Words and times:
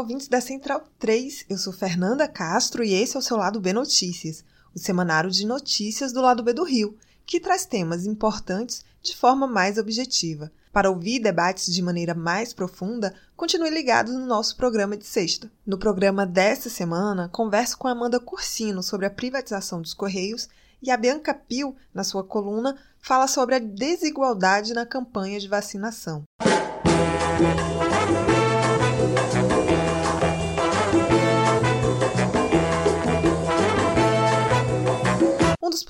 ouvintes 0.00 0.28
da 0.28 0.40
Central 0.40 0.82
3. 0.98 1.44
Eu 1.48 1.58
sou 1.58 1.74
Fernanda 1.74 2.26
Castro 2.26 2.82
e 2.82 2.94
esse 2.94 3.16
é 3.16 3.18
o 3.18 3.22
seu 3.22 3.36
Lado 3.36 3.60
B 3.60 3.70
Notícias, 3.72 4.42
o 4.74 4.78
semanário 4.78 5.30
de 5.30 5.46
notícias 5.46 6.10
do 6.10 6.22
Lado 6.22 6.42
B 6.42 6.54
do 6.54 6.64
Rio, 6.64 6.96
que 7.26 7.38
traz 7.38 7.66
temas 7.66 8.06
importantes 8.06 8.82
de 9.02 9.14
forma 9.14 9.46
mais 9.46 9.76
objetiva. 9.76 10.50
Para 10.72 10.88
ouvir 10.88 11.20
debates 11.20 11.72
de 11.72 11.82
maneira 11.82 12.14
mais 12.14 12.54
profunda, 12.54 13.14
continue 13.36 13.68
ligado 13.68 14.10
no 14.12 14.24
nosso 14.24 14.56
programa 14.56 14.96
de 14.96 15.04
sexta. 15.04 15.52
No 15.66 15.76
programa 15.76 16.24
desta 16.24 16.70
semana, 16.70 17.28
converso 17.28 17.76
com 17.76 17.86
Amanda 17.86 18.18
Cursino 18.18 18.82
sobre 18.82 19.04
a 19.04 19.10
privatização 19.10 19.82
dos 19.82 19.92
Correios 19.92 20.48
e 20.82 20.90
a 20.90 20.96
Bianca 20.96 21.34
Pio, 21.34 21.76
na 21.92 22.04
sua 22.04 22.24
coluna, 22.24 22.74
fala 23.02 23.26
sobre 23.26 23.56
a 23.56 23.58
desigualdade 23.58 24.72
na 24.72 24.86
campanha 24.86 25.38
de 25.38 25.46
vacinação. 25.46 26.24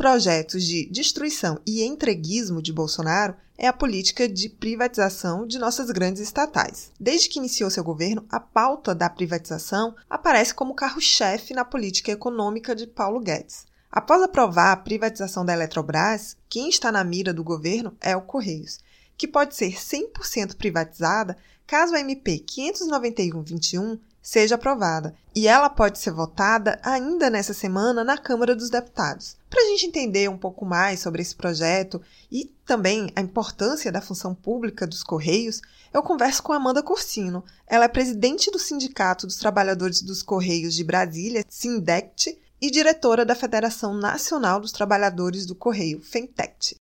Projetos 0.01 0.65
de 0.65 0.87
destruição 0.87 1.61
e 1.67 1.83
entreguismo 1.83 2.63
de 2.63 2.73
Bolsonaro 2.73 3.37
é 3.59 3.67
a 3.67 3.73
política 3.73 4.27
de 4.27 4.49
privatização 4.49 5.47
de 5.47 5.59
nossas 5.59 5.91
grandes 5.91 6.23
estatais. 6.23 6.91
Desde 6.99 7.29
que 7.29 7.39
iniciou 7.39 7.69
seu 7.69 7.85
governo, 7.85 8.25
a 8.31 8.41
pauta 8.41 8.95
da 8.95 9.11
privatização 9.11 9.95
aparece 10.09 10.55
como 10.55 10.75
carro-chefe 10.75 11.53
na 11.53 11.67
política 11.67 12.11
econômica 12.11 12.75
de 12.75 12.87
Paulo 12.87 13.21
Guedes. 13.21 13.67
Após 13.93 14.23
aprovar 14.23 14.73
a 14.73 14.77
privatização 14.77 15.45
da 15.45 15.53
Eletrobras, 15.53 16.35
quem 16.48 16.70
está 16.70 16.91
na 16.91 17.05
mira 17.05 17.35
do 17.35 17.45
governo 17.45 17.95
é 18.01 18.17
o 18.17 18.23
Correios, 18.23 18.79
que 19.19 19.29
pode 19.29 19.55
ser 19.55 19.75
100% 19.75 20.57
privatizada 20.57 21.37
caso 21.67 21.95
a 21.95 22.01
MP 22.01 22.42
591-21 22.48 23.98
seja 24.23 24.55
aprovada, 24.55 25.15
e 25.35 25.49
ela 25.49 25.71
pode 25.71 25.99
ser 25.99 26.11
votada 26.11 26.79
ainda 26.83 27.31
nessa 27.31 27.55
semana 27.55 28.05
na 28.05 28.19
Câmara 28.19 28.55
dos 28.55 28.71
Deputados. 28.71 29.37
Para 29.49 29.63
a 29.63 29.67
gente 29.67 29.87
entender 29.87 30.29
um 30.29 30.37
pouco 30.37 30.65
mais 30.65 31.01
sobre 31.01 31.23
esse 31.23 31.35
projeto 31.35 32.01
e 32.31 32.53
também 32.67 33.11
a 33.17 33.21
importância 33.21 33.91
da 33.91 34.01
função 34.01 34.35
pública 34.35 34.87
dos 34.87 35.03
Correios, 35.03 35.61
eu 35.93 36.03
converso 36.03 36.43
com 36.43 36.53
Amanda 36.53 36.83
Corsino. 36.83 37.45
Ela 37.67 37.87
é 37.87 37.89
presidente 37.89 38.51
do 38.51 38.59
Sindicato 38.59 39.27
dos 39.27 39.37
Trabalhadores 39.37 40.03
dos 40.03 40.23
Correios 40.23 40.75
de 40.75 40.85
Brasília, 40.85 41.45
Sindect, 41.48 42.39
e 42.61 42.71
diretora 42.71 43.25
da 43.25 43.35
Federação 43.35 43.95
Nacional 43.95 44.61
dos 44.61 44.71
Trabalhadores 44.71 45.47
do 45.47 45.55
Correio, 45.55 46.01
FENTECT. 46.03 46.77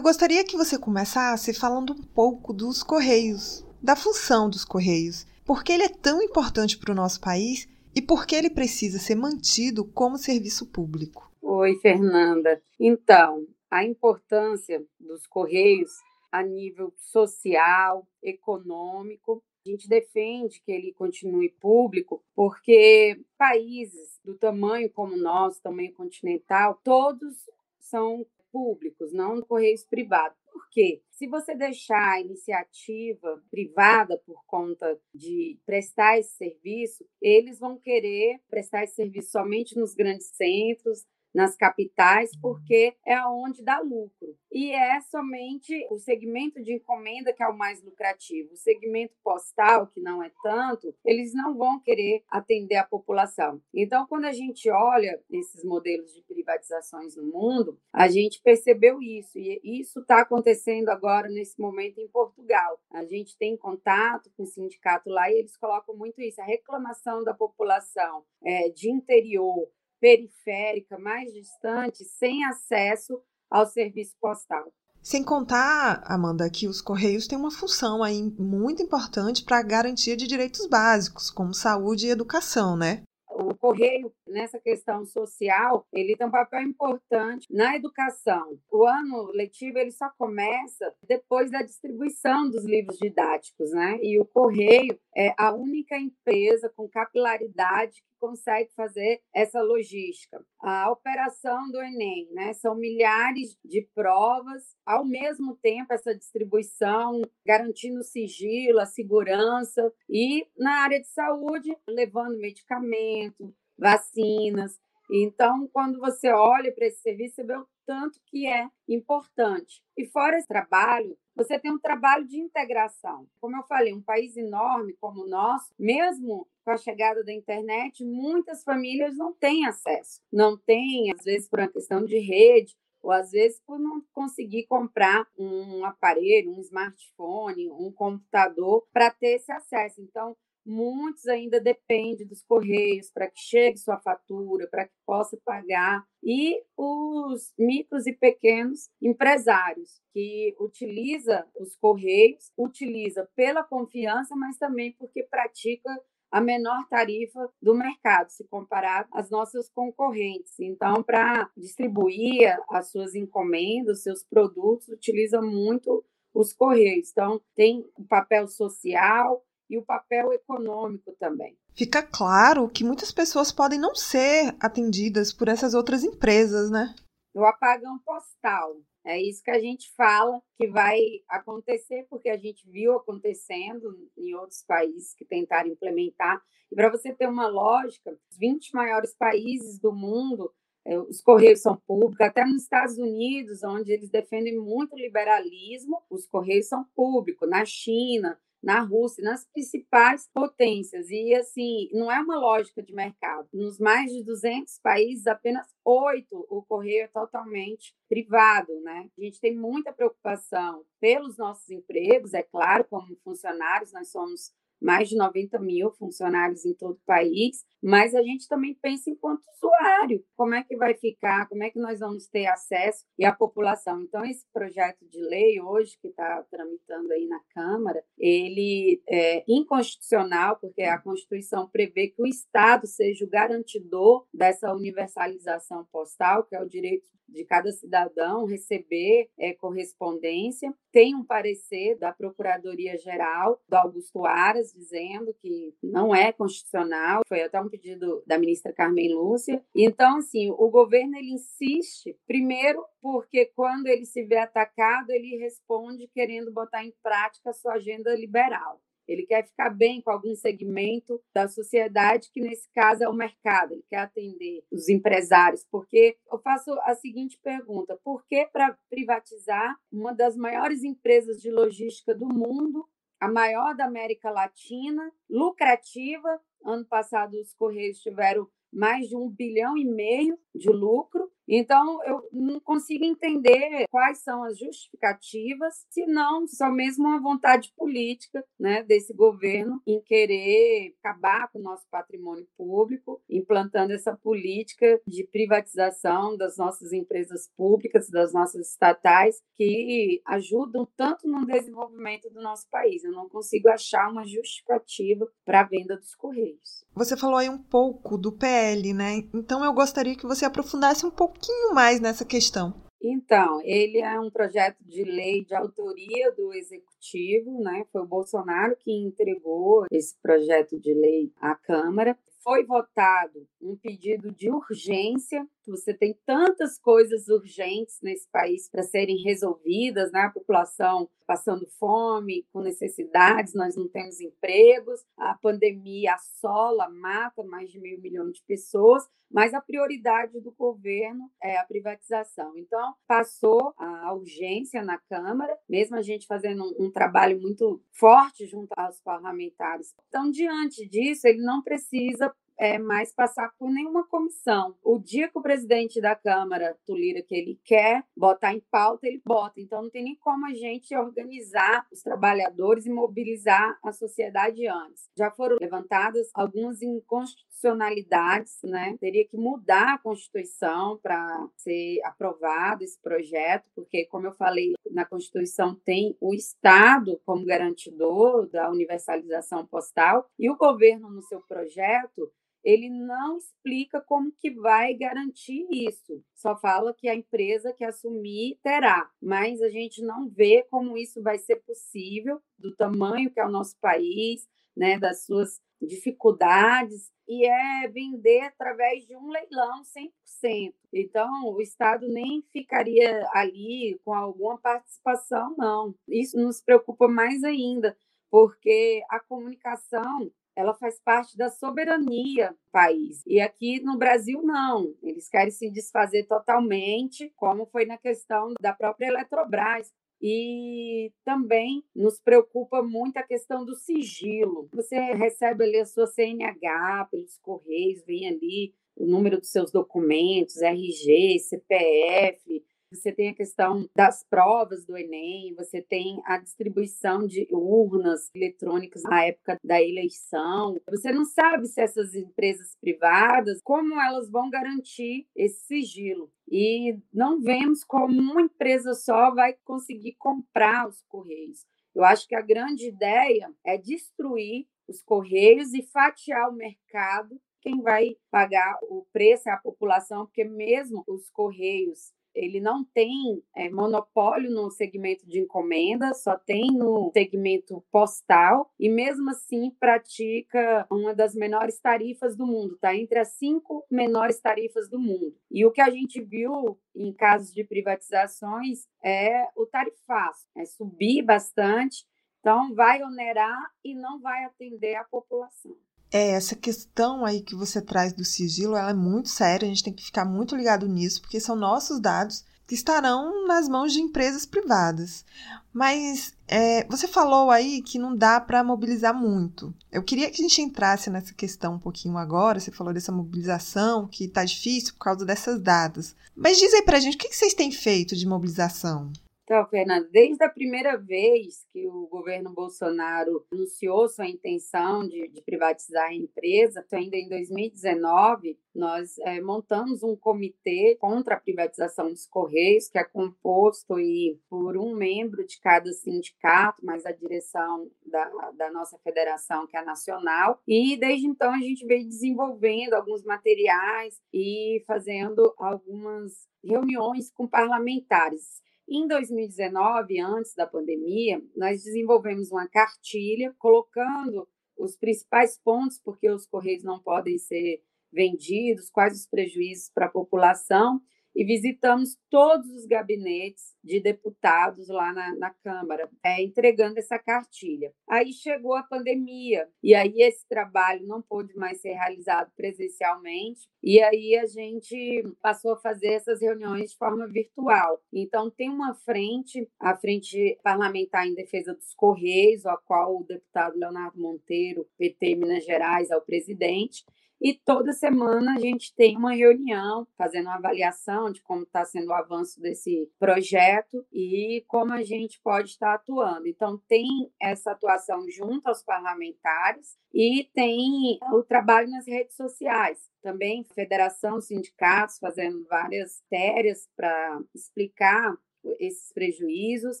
Eu 0.02 0.04
gostaria 0.04 0.44
que 0.44 0.56
você 0.56 0.76
começasse 0.76 1.54
falando 1.54 1.92
um 1.92 2.02
pouco 2.02 2.52
dos 2.52 2.82
Correios, 2.82 3.64
da 3.80 3.94
função 3.94 4.50
dos 4.50 4.64
Correios, 4.64 5.24
por 5.44 5.62
que 5.62 5.72
ele 5.72 5.84
é 5.84 5.88
tão 5.88 6.20
importante 6.20 6.76
para 6.76 6.90
o 6.90 6.94
nosso 6.96 7.20
país 7.20 7.68
e 7.94 8.02
por 8.02 8.26
que 8.26 8.34
ele 8.34 8.50
precisa 8.50 8.98
ser 8.98 9.14
mantido 9.14 9.84
como 9.84 10.18
serviço 10.18 10.66
público. 10.66 11.30
Oi, 11.40 11.76
Fernanda. 11.76 12.60
Então, 12.80 13.46
a 13.70 13.84
importância 13.84 14.84
dos 14.98 15.24
Correios 15.28 15.92
a 16.32 16.42
nível 16.42 16.92
social, 16.96 18.04
econômico. 18.20 19.40
A 19.64 19.70
gente 19.70 19.88
defende 19.88 20.60
que 20.64 20.72
ele 20.72 20.92
continue 20.94 21.48
público, 21.60 22.24
porque 22.34 23.20
países 23.38 24.18
do 24.24 24.34
tamanho 24.36 24.90
como 24.90 25.14
o 25.14 25.22
nosso, 25.22 25.62
tamanho 25.62 25.94
continental, 25.94 26.80
todos 26.82 27.36
são 27.78 28.26
públicos, 28.52 29.12
não 29.12 29.40
correios 29.40 29.84
privados. 29.84 30.38
Por 30.52 30.68
quê? 30.70 31.02
Se 31.10 31.26
você 31.26 31.54
deixar 31.54 32.12
a 32.12 32.20
iniciativa 32.20 33.42
privada 33.50 34.20
por 34.26 34.44
conta 34.46 35.00
de 35.14 35.58
prestar 35.64 36.18
esse 36.18 36.36
serviço, 36.36 37.04
eles 37.20 37.58
vão 37.58 37.78
querer 37.78 38.38
prestar 38.50 38.84
esse 38.84 38.94
serviço 38.94 39.30
somente 39.30 39.76
nos 39.78 39.94
grandes 39.94 40.28
centros, 40.34 41.06
nas 41.34 41.56
capitais, 41.56 42.30
porque 42.40 42.94
é 43.06 43.24
onde 43.26 43.62
dá 43.62 43.80
lucro. 43.80 44.36
E 44.50 44.70
é 44.70 45.00
somente 45.00 45.86
o 45.90 45.98
segmento 45.98 46.62
de 46.62 46.74
encomenda 46.74 47.32
que 47.32 47.42
é 47.42 47.48
o 47.48 47.56
mais 47.56 47.82
lucrativo. 47.82 48.52
O 48.52 48.56
segmento 48.56 49.14
postal, 49.24 49.86
que 49.86 50.00
não 50.00 50.22
é 50.22 50.30
tanto, 50.42 50.94
eles 51.04 51.32
não 51.32 51.56
vão 51.56 51.80
querer 51.80 52.22
atender 52.28 52.76
a 52.76 52.84
população. 52.84 53.62
Então, 53.72 54.06
quando 54.06 54.26
a 54.26 54.32
gente 54.32 54.68
olha 54.70 55.18
esses 55.30 55.64
modelos 55.64 56.12
de 56.12 56.22
privatizações 56.22 57.16
no 57.16 57.24
mundo, 57.24 57.78
a 57.92 58.08
gente 58.08 58.42
percebeu 58.42 59.00
isso. 59.00 59.38
E 59.38 59.60
isso 59.64 60.00
está 60.00 60.20
acontecendo 60.20 60.90
agora, 60.90 61.28
nesse 61.28 61.58
momento, 61.58 61.98
em 61.98 62.08
Portugal. 62.08 62.78
A 62.90 63.04
gente 63.04 63.36
tem 63.38 63.56
contato 63.56 64.30
com 64.36 64.42
o 64.42 64.46
sindicato 64.46 65.08
lá 65.08 65.30
e 65.30 65.38
eles 65.38 65.56
colocam 65.56 65.96
muito 65.96 66.20
isso. 66.20 66.40
A 66.40 66.44
reclamação 66.44 67.24
da 67.24 67.32
população 67.32 68.24
é, 68.44 68.68
de 68.68 68.90
interior 68.90 69.68
periférica, 70.02 70.98
mais 70.98 71.32
distante, 71.32 72.04
sem 72.04 72.44
acesso 72.44 73.22
ao 73.48 73.64
serviço 73.64 74.16
postal. 74.20 74.64
Sem 75.00 75.22
contar, 75.22 76.02
Amanda, 76.04 76.50
que 76.50 76.66
os 76.66 76.80
Correios 76.80 77.28
têm 77.28 77.38
uma 77.38 77.52
função 77.52 78.02
aí 78.02 78.20
muito 78.36 78.82
importante 78.82 79.44
para 79.44 79.58
a 79.58 79.62
garantia 79.62 80.16
de 80.16 80.26
direitos 80.26 80.66
básicos, 80.66 81.30
como 81.30 81.54
saúde 81.54 82.06
e 82.06 82.10
educação, 82.10 82.76
né? 82.76 83.02
O 83.28 83.54
Correio, 83.54 84.12
nessa 84.32 84.58
questão 84.58 85.04
social, 85.04 85.86
ele 85.92 86.16
tem 86.16 86.26
um 86.26 86.30
papel 86.30 86.62
importante 86.62 87.46
na 87.50 87.76
educação. 87.76 88.58
O 88.70 88.86
ano 88.86 89.30
letivo 89.32 89.78
ele 89.78 89.90
só 89.90 90.08
começa 90.18 90.92
depois 91.06 91.50
da 91.50 91.62
distribuição 91.62 92.50
dos 92.50 92.64
livros 92.64 92.98
didáticos, 92.98 93.70
né? 93.72 93.98
E 94.02 94.20
o 94.20 94.24
Correio 94.24 94.98
é 95.16 95.34
a 95.38 95.54
única 95.54 95.96
empresa 95.96 96.72
com 96.74 96.88
capilaridade 96.88 98.02
consegue 98.22 98.70
fazer 98.76 99.20
essa 99.34 99.60
logística. 99.60 100.40
A 100.60 100.88
operação 100.92 101.68
do 101.72 101.82
Enem, 101.82 102.28
né? 102.30 102.52
São 102.52 102.76
milhares 102.76 103.58
de 103.64 103.82
provas, 103.92 104.76
ao 104.86 105.04
mesmo 105.04 105.56
tempo 105.56 105.92
essa 105.92 106.14
distribuição, 106.14 107.20
garantindo 107.44 108.04
sigilo, 108.04 108.78
a 108.78 108.86
segurança 108.86 109.92
e 110.08 110.46
na 110.56 110.82
área 110.82 111.00
de 111.00 111.08
saúde, 111.08 111.76
levando 111.88 112.38
medicamento, 112.38 113.52
vacinas. 113.78 114.78
Então, 115.10 115.68
quando 115.72 115.98
você 115.98 116.30
olha 116.30 116.72
para 116.72 116.86
esse 116.86 117.02
serviço, 117.02 117.34
você 117.36 117.44
vê 117.44 117.56
o 117.56 117.66
tanto 117.86 118.20
que 118.26 118.46
é 118.46 118.68
importante. 118.88 119.82
E 119.96 120.06
fora 120.06 120.38
esse 120.38 120.48
trabalho, 120.48 121.18
você 121.34 121.58
tem 121.58 121.70
um 121.70 121.78
trabalho 121.78 122.26
de 122.26 122.38
integração. 122.38 123.26
Como 123.40 123.56
eu 123.56 123.62
falei, 123.64 123.92
um 123.92 124.02
país 124.02 124.36
enorme 124.36 124.96
como 125.00 125.22
o 125.22 125.28
nosso, 125.28 125.72
mesmo 125.78 126.48
com 126.64 126.70
a 126.70 126.76
chegada 126.76 127.24
da 127.24 127.32
internet, 127.32 128.04
muitas 128.04 128.62
famílias 128.62 129.16
não 129.16 129.32
têm 129.32 129.66
acesso. 129.66 130.20
Não 130.32 130.56
têm, 130.56 131.12
às 131.12 131.24
vezes, 131.24 131.48
por 131.48 131.58
uma 131.58 131.68
questão 131.68 132.04
de 132.04 132.18
rede, 132.18 132.74
ou 133.02 133.10
às 133.10 133.32
vezes 133.32 133.60
por 133.66 133.78
não 133.78 134.00
conseguir 134.12 134.64
comprar 134.66 135.26
um 135.36 135.84
aparelho, 135.84 136.52
um 136.52 136.60
smartphone, 136.60 137.68
um 137.70 137.90
computador 137.92 138.86
para 138.92 139.10
ter 139.10 139.36
esse 139.36 139.50
acesso. 139.50 140.00
Então, 140.00 140.36
muitos 140.64 141.26
ainda 141.26 141.60
dependem 141.60 142.26
dos 142.26 142.42
correios 142.42 143.10
para 143.10 143.28
que 143.28 143.40
chegue 143.40 143.78
sua 143.78 143.98
fatura, 143.98 144.68
para 144.68 144.86
que 144.86 144.94
possa 145.06 145.38
pagar, 145.44 146.04
e 146.22 146.62
os 146.76 147.52
micros 147.58 148.06
e 148.06 148.12
pequenos 148.12 148.88
empresários 149.00 150.00
que 150.12 150.54
utiliza 150.60 151.46
os 151.58 151.76
correios, 151.76 152.52
utiliza 152.56 153.28
pela 153.34 153.64
confiança, 153.64 154.36
mas 154.36 154.56
também 154.58 154.92
porque 154.92 155.22
pratica 155.24 155.90
a 156.32 156.40
menor 156.40 156.88
tarifa 156.88 157.52
do 157.60 157.74
mercado, 157.74 158.30
se 158.30 158.48
comparado 158.48 159.06
às 159.12 159.28
nossas 159.28 159.68
concorrentes. 159.68 160.58
Então, 160.58 161.02
para 161.02 161.50
distribuir 161.54 162.58
as 162.70 162.90
suas 162.90 163.14
encomendas, 163.14 164.02
seus 164.02 164.24
produtos, 164.24 164.88
utiliza 164.88 165.42
muito 165.42 166.02
os 166.34 166.54
correios. 166.54 167.10
Então, 167.10 167.38
tem 167.54 167.86
o 167.98 168.04
papel 168.04 168.48
social, 168.48 169.44
e 169.72 169.78
o 169.78 169.82
papel 169.82 170.30
econômico 170.34 171.16
também. 171.18 171.56
Fica 171.74 172.02
claro 172.02 172.68
que 172.68 172.84
muitas 172.84 173.10
pessoas 173.10 173.50
podem 173.50 173.80
não 173.80 173.94
ser 173.94 174.54
atendidas 174.60 175.32
por 175.32 175.48
essas 175.48 175.72
outras 175.72 176.04
empresas, 176.04 176.70
né? 176.70 176.94
O 177.34 177.42
apagão 177.46 177.98
postal. 178.04 178.76
É 179.02 179.18
isso 179.20 179.42
que 179.42 179.50
a 179.50 179.58
gente 179.58 179.90
fala 179.96 180.42
que 180.58 180.68
vai 180.68 181.00
acontecer, 181.26 182.06
porque 182.10 182.28
a 182.28 182.36
gente 182.36 182.68
viu 182.68 182.94
acontecendo 182.94 183.98
em 184.16 184.34
outros 184.34 184.62
países 184.62 185.14
que 185.14 185.24
tentaram 185.24 185.70
implementar. 185.70 186.42
E 186.70 186.74
para 186.74 186.90
você 186.90 187.10
ter 187.14 187.26
uma 187.26 187.48
lógica, 187.48 188.10
os 188.30 188.36
20 188.36 188.74
maiores 188.74 189.14
países 189.14 189.78
do 189.80 189.90
mundo, 189.90 190.52
eh, 190.84 190.98
os 190.98 191.22
Correios 191.22 191.62
são 191.62 191.80
públicos, 191.86 192.20
até 192.20 192.44
nos 192.44 192.62
Estados 192.62 192.98
Unidos, 192.98 193.64
onde 193.64 193.90
eles 193.90 194.10
defendem 194.10 194.58
muito 194.58 194.92
o 194.92 194.98
liberalismo, 194.98 196.02
os 196.10 196.26
Correios 196.26 196.68
são 196.68 196.84
públicos. 196.94 197.48
Na 197.48 197.64
China, 197.64 198.38
na 198.62 198.80
Rússia, 198.80 199.24
nas 199.24 199.44
principais 199.46 200.28
potências. 200.32 201.10
E, 201.10 201.34
assim, 201.34 201.88
não 201.92 202.10
é 202.10 202.20
uma 202.20 202.38
lógica 202.38 202.82
de 202.82 202.94
mercado. 202.94 203.48
Nos 203.52 203.78
mais 203.78 204.12
de 204.12 204.22
200 204.22 204.78
países, 204.78 205.26
apenas 205.26 205.66
oito 205.84 206.46
o 206.48 206.62
correio 206.62 207.04
é 207.04 207.08
totalmente 207.08 207.94
privado, 208.08 208.80
né? 208.82 209.10
A 209.18 209.22
gente 209.22 209.40
tem 209.40 209.56
muita 209.56 209.92
preocupação 209.92 210.84
pelos 211.00 211.36
nossos 211.36 211.68
empregos, 211.70 212.34
é 212.34 212.42
claro, 212.42 212.84
como 212.84 213.16
funcionários, 213.24 213.92
nós 213.92 214.10
somos 214.10 214.52
mais 214.82 215.08
de 215.08 215.16
90 215.16 215.58
mil 215.60 215.90
funcionários 215.92 216.64
em 216.64 216.74
todo 216.74 216.94
o 216.94 217.06
país, 217.06 217.64
mas 217.82 218.14
a 218.14 218.22
gente 218.22 218.48
também 218.48 218.74
pensa 218.80 219.10
enquanto 219.10 219.42
usuário, 219.56 220.24
como 220.36 220.54
é 220.54 220.62
que 220.62 220.76
vai 220.76 220.94
ficar, 220.94 221.48
como 221.48 221.62
é 221.62 221.70
que 221.70 221.78
nós 221.78 222.00
vamos 222.00 222.26
ter 222.26 222.46
acesso 222.46 223.04
e 223.18 223.24
a 223.24 223.32
população. 223.32 224.02
Então, 224.02 224.24
esse 224.24 224.44
projeto 224.52 225.04
de 225.08 225.20
lei 225.20 225.60
hoje 225.60 225.96
que 226.00 226.08
está 226.08 226.42
tramitando 226.50 227.12
aí 227.12 227.26
na 227.26 227.40
Câmara, 227.54 228.02
ele 228.18 229.02
é 229.08 229.44
inconstitucional, 229.48 230.56
porque 230.60 230.82
a 230.82 230.98
Constituição 230.98 231.68
prevê 231.68 232.08
que 232.08 232.22
o 232.22 232.26
Estado 232.26 232.86
seja 232.86 233.24
o 233.24 233.28
garantidor 233.28 234.26
dessa 234.32 234.72
universalização 234.74 235.86
postal, 235.92 236.44
que 236.44 236.56
é 236.56 236.62
o 236.62 236.68
direito 236.68 237.06
de 237.32 237.44
cada 237.44 237.70
cidadão 237.72 238.44
receber 238.44 239.28
é, 239.38 239.54
correspondência. 239.54 240.72
Tem 240.92 241.14
um 241.14 241.24
parecer 241.24 241.96
da 241.98 242.12
Procuradoria-Geral, 242.12 243.60
do 243.68 243.74
Augusto 243.74 244.24
Aras, 244.26 244.71
dizendo 244.72 245.34
que 245.34 245.74
não 245.82 246.14
é 246.14 246.32
constitucional. 246.32 247.22
Foi 247.28 247.42
até 247.42 247.60
um 247.60 247.68
pedido 247.68 248.22
da 248.26 248.38
ministra 248.38 248.72
Carmen 248.72 249.14
Lúcia. 249.14 249.64
Então, 249.74 250.18
assim, 250.18 250.50
o 250.50 250.68
governo 250.70 251.16
ele 251.16 251.32
insiste, 251.32 252.16
primeiro, 252.26 252.84
porque 253.00 253.46
quando 253.54 253.86
ele 253.86 254.04
se 254.04 254.24
vê 254.24 254.38
atacado, 254.38 255.10
ele 255.10 255.36
responde 255.36 256.08
querendo 256.08 256.52
botar 256.52 256.84
em 256.84 256.94
prática 257.02 257.50
a 257.50 257.54
sua 257.54 257.74
agenda 257.74 258.14
liberal. 258.14 258.80
Ele 259.06 259.26
quer 259.26 259.44
ficar 259.44 259.70
bem 259.70 260.00
com 260.00 260.10
algum 260.10 260.34
segmento 260.34 261.20
da 261.34 261.48
sociedade, 261.48 262.30
que 262.32 262.40
nesse 262.40 262.68
caso 262.72 263.02
é 263.02 263.08
o 263.08 263.14
mercado, 263.14 263.72
ele 263.72 263.84
quer 263.88 263.98
atender 263.98 264.64
os 264.70 264.88
empresários. 264.88 265.66
Porque 265.70 266.16
eu 266.30 266.38
faço 266.38 266.70
a 266.84 266.94
seguinte 266.94 267.38
pergunta: 267.42 267.98
por 268.04 268.24
que 268.26 268.46
para 268.46 268.76
privatizar 268.88 269.76
uma 269.90 270.14
das 270.14 270.36
maiores 270.36 270.84
empresas 270.84 271.40
de 271.40 271.50
logística 271.50 272.14
do 272.14 272.26
mundo, 272.26 272.88
a 273.22 273.28
maior 273.28 273.76
da 273.76 273.84
América 273.84 274.32
Latina, 274.32 275.12
lucrativa? 275.30 276.40
Ano 276.64 276.84
passado, 276.84 277.34
os 277.40 277.54
Correios 277.54 278.00
tiveram 278.00 278.48
mais 278.72 279.08
de 279.08 279.16
um 279.16 279.30
bilhão 279.30 279.78
e 279.78 279.84
meio 279.84 280.36
de 280.52 280.68
lucro. 280.68 281.30
Então, 281.48 282.02
eu 282.04 282.28
não 282.32 282.60
consigo 282.60 283.04
entender 283.04 283.86
quais 283.90 284.18
são 284.18 284.44
as 284.44 284.58
justificativas, 284.58 285.84
se 285.90 286.06
não 286.06 286.46
só 286.46 286.70
mesmo 286.70 287.06
uma 287.06 287.20
vontade 287.20 287.72
política 287.76 288.44
né, 288.58 288.82
desse 288.82 289.12
governo 289.12 289.80
em 289.86 290.00
querer 290.00 290.94
acabar 291.02 291.50
com 291.50 291.58
o 291.58 291.62
nosso 291.62 291.86
patrimônio 291.90 292.46
público, 292.56 293.20
implantando 293.28 293.92
essa 293.92 294.16
política 294.16 295.00
de 295.06 295.24
privatização 295.24 296.36
das 296.36 296.56
nossas 296.56 296.92
empresas 296.92 297.50
públicas, 297.56 298.08
das 298.08 298.32
nossas 298.32 298.68
estatais, 298.68 299.42
que 299.56 300.22
ajudam 300.26 300.86
tanto 300.96 301.28
no 301.28 301.44
desenvolvimento 301.46 302.30
do 302.30 302.40
nosso 302.40 302.68
país. 302.70 303.04
Eu 303.04 303.12
não 303.12 303.28
consigo 303.28 303.68
achar 303.68 304.10
uma 304.10 304.24
justificativa 304.24 305.26
para 305.44 305.60
a 305.60 305.64
venda 305.64 305.96
dos 305.96 306.14
Correios. 306.14 306.84
Você 306.94 307.16
falou 307.16 307.36
aí 307.36 307.48
um 307.48 307.58
pouco 307.58 308.18
do 308.18 308.32
PL, 308.32 308.92
né? 308.92 309.24
Então 309.34 309.64
eu 309.64 309.72
gostaria 309.72 310.14
que 310.14 310.26
você 310.26 310.44
aprofundasse 310.44 311.06
um 311.06 311.10
pouquinho 311.42 311.74
mais 311.74 312.00
nessa 312.00 312.24
questão. 312.24 312.72
Então, 313.02 313.60
ele 313.64 313.98
é 313.98 314.20
um 314.20 314.30
projeto 314.30 314.78
de 314.84 315.02
lei 315.02 315.44
de 315.44 315.56
autoria 315.56 316.30
do 316.36 316.54
executivo, 316.54 317.60
né? 317.60 317.84
Foi 317.90 318.02
o 318.02 318.06
Bolsonaro 318.06 318.76
que 318.78 318.92
entregou 318.92 319.86
esse 319.90 320.16
projeto 320.22 320.78
de 320.78 320.94
lei 320.94 321.32
à 321.40 321.56
Câmara. 321.56 322.16
Foi 322.44 322.64
votado 322.64 323.44
um 323.60 323.76
pedido 323.76 324.30
de 324.30 324.50
urgência 324.50 325.44
você 325.70 325.94
tem 325.94 326.18
tantas 326.26 326.78
coisas 326.78 327.28
urgentes 327.28 327.98
nesse 328.02 328.28
país 328.30 328.68
para 328.68 328.82
serem 328.82 329.22
resolvidas, 329.22 330.10
né? 330.12 330.22
A 330.22 330.30
população 330.30 331.08
passando 331.26 331.66
fome, 331.78 332.46
com 332.52 332.60
necessidades, 332.60 333.54
nós 333.54 333.76
não 333.76 333.88
temos 333.88 334.20
empregos, 334.20 335.00
a 335.16 335.34
pandemia 335.34 336.14
assola, 336.14 336.90
mata 336.90 337.42
mais 337.42 337.70
de 337.70 337.80
meio 337.80 338.00
milhão 338.00 338.30
de 338.30 338.42
pessoas, 338.46 339.08
mas 339.30 339.54
a 339.54 339.60
prioridade 339.62 340.38
do 340.40 340.52
governo 340.52 341.30
é 341.42 341.56
a 341.56 341.64
privatização. 341.64 342.52
Então, 342.56 342.94
passou 343.06 343.72
a 343.78 344.12
urgência 344.12 344.82
na 344.82 344.98
Câmara, 344.98 345.56
mesmo 345.68 345.96
a 345.96 346.02
gente 346.02 346.26
fazendo 346.26 346.62
um, 346.64 346.86
um 346.86 346.90
trabalho 346.90 347.40
muito 347.40 347.82
forte 347.92 348.46
junto 348.46 348.72
aos 348.76 349.00
parlamentares. 349.00 349.94
Então, 350.08 350.30
diante 350.30 350.86
disso, 350.86 351.26
ele 351.26 351.42
não 351.42 351.62
precisa 351.62 352.30
é, 352.62 352.78
mais 352.78 353.12
passar 353.12 353.52
por 353.58 353.68
nenhuma 353.68 354.06
comissão. 354.06 354.76
O 354.84 354.96
dia 354.96 355.28
que 355.28 355.36
o 355.36 355.42
presidente 355.42 356.00
da 356.00 356.14
Câmara, 356.14 356.78
Tulira, 356.86 357.20
que 357.20 357.34
ele 357.34 357.60
quer 357.64 358.04
botar 358.16 358.54
em 358.54 358.60
pauta, 358.70 359.08
ele 359.08 359.20
bota. 359.26 359.60
Então, 359.60 359.82
não 359.82 359.90
tem 359.90 360.04
nem 360.04 360.14
como 360.14 360.46
a 360.46 360.54
gente 360.54 360.94
organizar 360.96 361.84
os 361.90 362.02
trabalhadores 362.02 362.86
e 362.86 362.90
mobilizar 362.90 363.76
a 363.82 363.90
sociedade 363.90 364.64
antes. 364.68 365.10
Já 365.18 365.28
foram 365.32 365.56
levantadas 365.60 366.30
algumas 366.32 366.80
inconstitucionalidades, 366.82 368.60
né? 368.62 368.96
Teria 369.00 369.26
que 369.26 369.36
mudar 369.36 369.94
a 369.94 369.98
Constituição 369.98 371.00
para 371.02 371.48
ser 371.56 372.00
aprovado 372.04 372.84
esse 372.84 373.00
projeto, 373.02 373.68
porque, 373.74 374.06
como 374.06 374.28
eu 374.28 374.34
falei, 374.36 374.74
na 374.88 375.04
Constituição 375.04 375.74
tem 375.74 376.16
o 376.20 376.32
Estado 376.32 377.20
como 377.26 377.44
garantidor 377.44 378.48
da 378.50 378.70
universalização 378.70 379.66
postal 379.66 380.30
e 380.38 380.48
o 380.48 380.56
governo, 380.56 381.10
no 381.10 381.22
seu 381.22 381.40
projeto, 381.40 382.30
ele 382.64 382.88
não 382.88 383.38
explica 383.38 384.00
como 384.00 384.32
que 384.32 384.50
vai 384.50 384.94
garantir 384.94 385.66
isso. 385.70 386.22
Só 386.34 386.56
fala 386.56 386.94
que 386.94 387.08
a 387.08 387.14
empresa 387.14 387.72
que 387.72 387.84
assumir 387.84 388.58
terá, 388.62 389.10
mas 389.20 389.60
a 389.60 389.68
gente 389.68 390.02
não 390.02 390.28
vê 390.28 390.64
como 390.70 390.96
isso 390.96 391.22
vai 391.22 391.38
ser 391.38 391.56
possível 391.56 392.40
do 392.58 392.74
tamanho 392.74 393.30
que 393.30 393.40
é 393.40 393.44
o 393.46 393.50
nosso 393.50 393.76
país, 393.80 394.48
né, 394.76 394.98
das 394.98 395.24
suas 395.24 395.60
dificuldades 395.80 397.10
e 397.28 397.46
é 397.46 397.88
vender 397.88 398.40
através 398.42 399.06
de 399.06 399.16
um 399.16 399.28
leilão 399.28 399.82
100%. 399.84 400.74
Então, 400.92 401.30
o 401.46 401.60
Estado 401.60 402.08
nem 402.08 402.42
ficaria 402.52 403.26
ali 403.32 403.98
com 404.04 404.12
alguma 404.12 404.58
participação, 404.58 405.54
não. 405.56 405.94
Isso 406.08 406.38
nos 406.38 406.60
preocupa 406.60 407.08
mais 407.08 407.42
ainda, 407.44 407.96
porque 408.30 409.02
a 409.08 409.20
comunicação 409.20 410.30
ela 410.54 410.74
faz 410.74 411.00
parte 411.00 411.36
da 411.36 411.48
soberania 411.48 412.50
do 412.50 412.70
país. 412.70 413.22
E 413.26 413.40
aqui 413.40 413.80
no 413.80 413.96
Brasil, 413.96 414.42
não. 414.42 414.94
Eles 415.02 415.28
querem 415.28 415.50
se 415.50 415.70
desfazer 415.70 416.26
totalmente, 416.26 417.32
como 417.36 417.66
foi 417.66 417.86
na 417.86 417.98
questão 417.98 418.52
da 418.60 418.72
própria 418.72 419.06
Eletrobras. 419.06 419.92
E 420.24 421.12
também 421.24 421.82
nos 421.94 422.20
preocupa 422.20 422.80
muito 422.80 423.16
a 423.16 423.24
questão 423.24 423.64
do 423.64 423.74
sigilo. 423.74 424.68
Você 424.72 424.96
recebe 425.14 425.64
ali 425.64 425.80
a 425.80 425.84
sua 425.84 426.06
CNH 426.06 427.08
pelos 427.10 427.36
correios, 427.38 428.04
vem 428.04 428.28
ali 428.28 428.72
o 428.94 429.04
número 429.04 429.38
dos 429.38 429.50
seus 429.50 429.72
documentos, 429.72 430.62
RG, 430.62 431.38
CPF, 431.40 432.64
você 432.96 433.12
tem 433.12 433.30
a 433.30 433.34
questão 433.34 433.88
das 433.94 434.24
provas 434.24 434.84
do 434.84 434.96
Enem, 434.96 435.54
você 435.54 435.80
tem 435.80 436.20
a 436.24 436.38
distribuição 436.38 437.26
de 437.26 437.48
urnas 437.50 438.30
eletrônicas 438.34 439.02
na 439.02 439.24
época 439.24 439.58
da 439.64 439.82
eleição. 439.82 440.76
Você 440.88 441.12
não 441.12 441.24
sabe 441.24 441.66
se 441.66 441.80
essas 441.80 442.14
empresas 442.14 442.76
privadas, 442.80 443.60
como 443.62 444.00
elas 444.00 444.30
vão 444.30 444.50
garantir 444.50 445.26
esse 445.34 445.66
sigilo. 445.66 446.30
E 446.48 446.98
não 447.12 447.40
vemos 447.40 447.82
como 447.82 448.20
uma 448.20 448.42
empresa 448.42 448.94
só 448.94 449.34
vai 449.34 449.54
conseguir 449.64 450.14
comprar 450.18 450.88
os 450.88 451.02
Correios. 451.08 451.64
Eu 451.94 452.04
acho 452.04 452.26
que 452.26 452.34
a 452.34 452.40
grande 452.40 452.88
ideia 452.88 453.50
é 453.64 453.76
destruir 453.76 454.66
os 454.88 455.02
Correios 455.02 455.72
e 455.72 455.82
fatiar 455.82 456.50
o 456.50 456.54
mercado. 456.54 457.40
Quem 457.60 457.80
vai 457.80 458.16
pagar 458.30 458.78
o 458.82 459.06
preço 459.12 459.48
é 459.48 459.52
a 459.52 459.58
população, 459.58 460.26
porque 460.26 460.44
mesmo 460.44 461.04
os 461.06 461.30
Correios 461.30 462.12
ele 462.34 462.60
não 462.60 462.84
tem 462.84 463.42
é, 463.54 463.68
monopólio 463.70 464.50
no 464.50 464.70
segmento 464.70 465.26
de 465.26 465.40
encomenda, 465.40 466.14
só 466.14 466.36
tem 466.36 466.66
no 466.72 467.10
segmento 467.12 467.84
postal 467.90 468.70
e 468.78 468.88
mesmo 468.88 469.30
assim 469.30 469.70
pratica 469.78 470.86
uma 470.90 471.14
das 471.14 471.34
menores 471.34 471.80
tarifas 471.80 472.36
do 472.36 472.46
mundo, 472.46 472.76
tá 472.80 472.94
entre 472.94 473.18
as 473.18 473.28
cinco 473.32 473.84
menores 473.90 474.40
tarifas 474.40 474.88
do 474.88 474.98
mundo. 474.98 475.36
E 475.50 475.64
o 475.64 475.70
que 475.70 475.80
a 475.80 475.90
gente 475.90 476.20
viu 476.20 476.78
em 476.94 477.12
casos 477.12 477.52
de 477.52 477.64
privatizações 477.64 478.86
é 479.02 479.48
o 479.56 479.66
tarifaço, 479.66 480.48
é 480.56 480.64
subir 480.64 481.22
bastante, 481.22 482.06
então 482.40 482.74
vai 482.74 483.02
onerar 483.02 483.70
e 483.84 483.94
não 483.94 484.20
vai 484.20 484.44
atender 484.44 484.96
a 484.96 485.04
população. 485.04 485.76
É, 486.12 486.32
essa 486.32 486.54
questão 486.54 487.24
aí 487.24 487.40
que 487.40 487.54
você 487.54 487.80
traz 487.80 488.12
do 488.12 488.24
sigilo, 488.24 488.76
ela 488.76 488.90
é 488.90 488.94
muito 488.94 489.30
séria, 489.30 489.64
a 489.64 489.68
gente 489.68 489.82
tem 489.82 489.92
que 489.92 490.04
ficar 490.04 490.26
muito 490.26 490.54
ligado 490.54 490.86
nisso, 490.86 491.22
porque 491.22 491.40
são 491.40 491.56
nossos 491.56 491.98
dados 491.98 492.44
que 492.66 492.74
estarão 492.74 493.46
nas 493.46 493.68
mãos 493.68 493.92
de 493.92 494.00
empresas 494.00 494.44
privadas. 494.44 495.24
Mas 495.72 496.34
é, 496.46 496.84
você 496.86 497.08
falou 497.08 497.50
aí 497.50 497.80
que 497.82 497.98
não 497.98 498.14
dá 498.14 498.40
para 498.40 498.62
mobilizar 498.62 499.14
muito. 499.14 499.74
Eu 499.90 500.02
queria 500.02 500.30
que 500.30 500.42
a 500.42 500.46
gente 500.46 500.60
entrasse 500.60 501.08
nessa 501.08 501.32
questão 501.32 501.74
um 501.74 501.78
pouquinho 501.78 502.18
agora. 502.18 502.60
Você 502.60 502.70
falou 502.70 502.92
dessa 502.92 503.10
mobilização 503.10 504.06
que 504.06 504.24
está 504.24 504.44
difícil 504.44 504.92
por 504.92 505.00
causa 505.00 505.24
dessas 505.24 505.60
datas. 505.60 506.14
Mas 506.36 506.58
diz 506.58 506.72
aí 506.74 506.82
para 506.82 506.98
a 506.98 507.00
gente 507.00 507.14
o 507.14 507.18
que 507.18 507.34
vocês 507.34 507.54
têm 507.54 507.70
feito 507.70 508.14
de 508.14 508.26
mobilização. 508.26 509.10
Então, 509.52 509.66
Fernando, 509.66 510.08
desde 510.10 510.42
a 510.42 510.48
primeira 510.48 510.96
vez 510.96 511.66
que 511.70 511.86
o 511.86 512.06
governo 512.06 512.54
Bolsonaro 512.54 513.44
anunciou 513.52 514.08
sua 514.08 514.26
intenção 514.26 515.06
de, 515.06 515.28
de 515.28 515.42
privatizar 515.42 516.08
a 516.08 516.14
empresa, 516.14 516.82
ainda 516.90 517.18
em 517.18 517.28
2019, 517.28 518.58
nós 518.74 519.18
é, 519.18 519.42
montamos 519.42 520.02
um 520.02 520.16
comitê 520.16 520.96
contra 520.98 521.34
a 521.34 521.38
privatização 521.38 522.08
dos 522.08 522.26
Correios, 522.26 522.88
que 522.88 522.96
é 522.96 523.04
composto 523.04 524.00
e, 524.00 524.40
por 524.48 524.78
um 524.78 524.94
membro 524.94 525.44
de 525.44 525.60
cada 525.60 525.92
sindicato, 525.92 526.82
mas 526.82 527.04
a 527.04 527.12
direção 527.12 527.90
da, 528.06 528.52
da 528.52 528.72
nossa 528.72 528.98
federação, 529.04 529.66
que 529.66 529.76
é 529.76 529.84
nacional. 529.84 530.62
E 530.66 530.96
desde 530.96 531.26
então 531.26 531.52
a 531.52 531.58
gente 531.58 531.84
veio 531.84 532.08
desenvolvendo 532.08 532.94
alguns 532.94 533.22
materiais 533.22 534.18
e 534.32 534.82
fazendo 534.86 535.52
algumas 535.58 536.48
reuniões 536.64 537.30
com 537.30 537.46
parlamentares. 537.46 538.62
Em 538.94 539.08
2019, 539.08 540.20
antes 540.20 540.54
da 540.54 540.66
pandemia, 540.66 541.42
nós 541.56 541.82
desenvolvemos 541.82 542.52
uma 542.52 542.68
cartilha 542.68 543.54
colocando 543.58 544.46
os 544.76 544.98
principais 544.98 545.58
pontos, 545.58 545.98
porque 545.98 546.28
os 546.28 546.46
Correios 546.46 546.84
não 546.84 547.00
podem 547.00 547.38
ser 547.38 547.82
vendidos, 548.12 548.90
quais 548.90 549.18
os 549.18 549.26
prejuízos 549.26 549.90
para 549.94 550.04
a 550.04 550.10
população, 550.10 551.00
e 551.34 551.44
visitamos 551.44 552.16
todos 552.30 552.68
os 552.70 552.86
gabinetes 552.86 553.74
de 553.82 554.00
deputados 554.00 554.88
lá 554.88 555.12
na, 555.12 555.34
na 555.36 555.50
Câmara, 555.50 556.08
é, 556.24 556.42
entregando 556.42 556.98
essa 556.98 557.18
cartilha. 557.18 557.92
Aí 558.08 558.32
chegou 558.32 558.74
a 558.74 558.82
pandemia, 558.82 559.68
e 559.82 559.94
aí 559.94 560.14
esse 560.18 560.46
trabalho 560.48 561.06
não 561.06 561.22
pôde 561.22 561.54
mais 561.56 561.80
ser 561.80 561.92
realizado 561.92 562.50
presencialmente, 562.56 563.68
e 563.82 564.00
aí 564.00 564.36
a 564.36 564.46
gente 564.46 565.22
passou 565.40 565.72
a 565.72 565.78
fazer 565.78 566.12
essas 566.12 566.40
reuniões 566.40 566.90
de 566.90 566.96
forma 566.96 567.26
virtual. 567.26 568.00
Então, 568.12 568.50
tem 568.50 568.70
uma 568.70 568.94
frente, 568.94 569.68
a 569.80 569.96
Frente 569.96 570.58
Parlamentar 570.62 571.26
em 571.26 571.34
Defesa 571.34 571.74
dos 571.74 571.94
Correios, 571.94 572.64
a 572.66 572.76
qual 572.76 573.16
o 573.16 573.24
deputado 573.24 573.76
Leonardo 573.76 574.20
Monteiro, 574.20 574.86
PT 574.98 575.34
Minas 575.34 575.64
Gerais, 575.64 576.10
é 576.10 576.16
o 576.16 576.22
presidente, 576.22 577.04
e 577.42 577.54
toda 577.54 577.92
semana 577.92 578.54
a 578.54 578.60
gente 578.60 578.94
tem 578.94 579.16
uma 579.16 579.32
reunião 579.32 580.06
fazendo 580.16 580.44
uma 580.44 580.54
avaliação 580.54 581.32
de 581.32 581.42
como 581.42 581.64
está 581.64 581.84
sendo 581.84 582.10
o 582.10 582.14
avanço 582.14 582.60
desse 582.60 583.10
projeto 583.18 584.06
e 584.12 584.64
como 584.68 584.92
a 584.92 585.02
gente 585.02 585.40
pode 585.42 585.70
estar 585.70 585.94
atuando. 585.94 586.46
Então, 586.46 586.80
tem 586.86 587.04
essa 587.40 587.72
atuação 587.72 588.30
junto 588.30 588.68
aos 588.68 588.84
parlamentares 588.84 589.98
e 590.14 590.48
tem 590.54 591.18
o 591.32 591.42
trabalho 591.42 591.90
nas 591.90 592.06
redes 592.06 592.36
sociais. 592.36 593.10
Também 593.20 593.64
federação, 593.74 594.40
sindicatos 594.40 595.18
fazendo 595.18 595.66
várias 595.68 596.22
matérias 596.30 596.88
para 596.96 597.40
explicar 597.52 598.36
esses 598.78 599.12
prejuízos, 599.12 600.00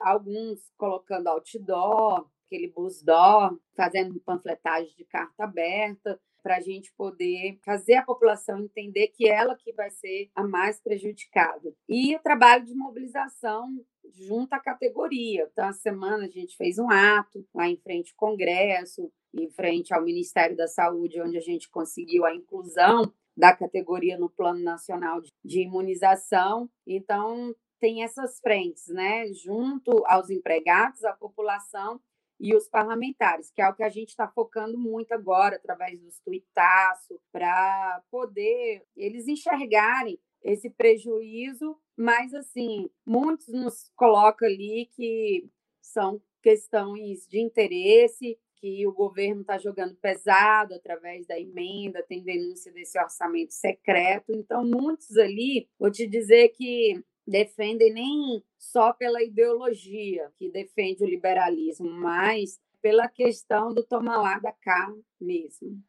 alguns 0.00 0.72
colocando 0.78 1.28
outdoor, 1.28 2.26
aquele 2.46 2.68
busdor, 2.68 3.58
fazendo 3.76 4.18
panfletagem 4.20 4.94
de 4.96 5.04
carta 5.04 5.44
aberta, 5.44 6.18
para 6.42 6.56
a 6.56 6.60
gente 6.60 6.92
poder 6.94 7.58
fazer 7.64 7.94
a 7.94 8.04
população 8.04 8.60
entender 8.60 9.08
que 9.08 9.28
ela 9.28 9.56
que 9.56 9.72
vai 9.72 9.90
ser 9.90 10.30
a 10.34 10.42
mais 10.42 10.80
prejudicada. 10.80 11.74
E 11.88 12.14
o 12.16 12.20
trabalho 12.20 12.64
de 12.64 12.74
mobilização 12.74 13.68
junto 14.10 14.52
à 14.54 14.58
categoria. 14.58 15.48
Então, 15.52 15.68
a 15.68 15.72
semana 15.72 16.24
a 16.24 16.28
gente 16.28 16.56
fez 16.56 16.78
um 16.78 16.90
ato 16.90 17.46
lá 17.54 17.68
em 17.68 17.76
frente 17.76 18.12
ao 18.12 18.28
Congresso, 18.28 19.10
em 19.34 19.50
frente 19.50 19.92
ao 19.92 20.02
Ministério 20.02 20.56
da 20.56 20.66
Saúde, 20.66 21.20
onde 21.20 21.36
a 21.36 21.42
gente 21.42 21.68
conseguiu 21.70 22.24
a 22.24 22.34
inclusão 22.34 23.12
da 23.36 23.54
categoria 23.54 24.18
no 24.18 24.30
Plano 24.30 24.60
Nacional 24.60 25.20
de 25.44 25.60
Imunização. 25.60 26.68
Então, 26.86 27.54
tem 27.78 28.02
essas 28.02 28.40
frentes, 28.40 28.88
né? 28.88 29.32
Junto 29.32 30.04
aos 30.06 30.30
empregados, 30.30 31.04
à 31.04 31.12
população 31.12 32.00
e 32.40 32.54
os 32.54 32.68
parlamentares, 32.68 33.50
que 33.50 33.60
é 33.60 33.68
o 33.68 33.74
que 33.74 33.82
a 33.82 33.88
gente 33.88 34.10
está 34.10 34.28
focando 34.28 34.78
muito 34.78 35.12
agora, 35.12 35.56
através 35.56 36.00
dos 36.00 36.20
tuitaços, 36.20 37.18
para 37.32 38.02
poder 38.10 38.84
eles 38.96 39.26
enxergarem 39.26 40.18
esse 40.42 40.70
prejuízo, 40.70 41.76
mas 41.96 42.32
assim, 42.32 42.88
muitos 43.04 43.48
nos 43.48 43.90
colocam 43.96 44.46
ali 44.46 44.88
que 44.94 45.48
são 45.82 46.22
questões 46.40 47.26
de 47.26 47.40
interesse, 47.40 48.38
que 48.60 48.86
o 48.86 48.92
governo 48.92 49.42
está 49.42 49.58
jogando 49.58 49.94
pesado 49.96 50.74
através 50.74 51.26
da 51.26 51.38
emenda, 51.38 52.02
tem 52.02 52.22
denúncia 52.22 52.72
desse 52.72 52.98
orçamento 52.98 53.52
secreto. 53.52 54.32
Então, 54.32 54.64
muitos 54.64 55.16
ali, 55.16 55.68
vou 55.78 55.90
te 55.90 56.06
dizer 56.06 56.48
que 56.50 57.02
defendem 57.28 57.92
nem 57.92 58.42
só 58.58 58.92
pela 58.92 59.22
ideologia 59.22 60.32
que 60.38 60.50
defende 60.50 61.04
o 61.04 61.06
liberalismo, 61.06 61.90
mas 61.90 62.58
pela 62.80 63.08
questão 63.08 63.74
do 63.74 63.84
tomar 63.84 64.16
lá 64.16 64.38
da 64.38 64.52
cá 64.52 64.92
mesmo. 65.20 65.82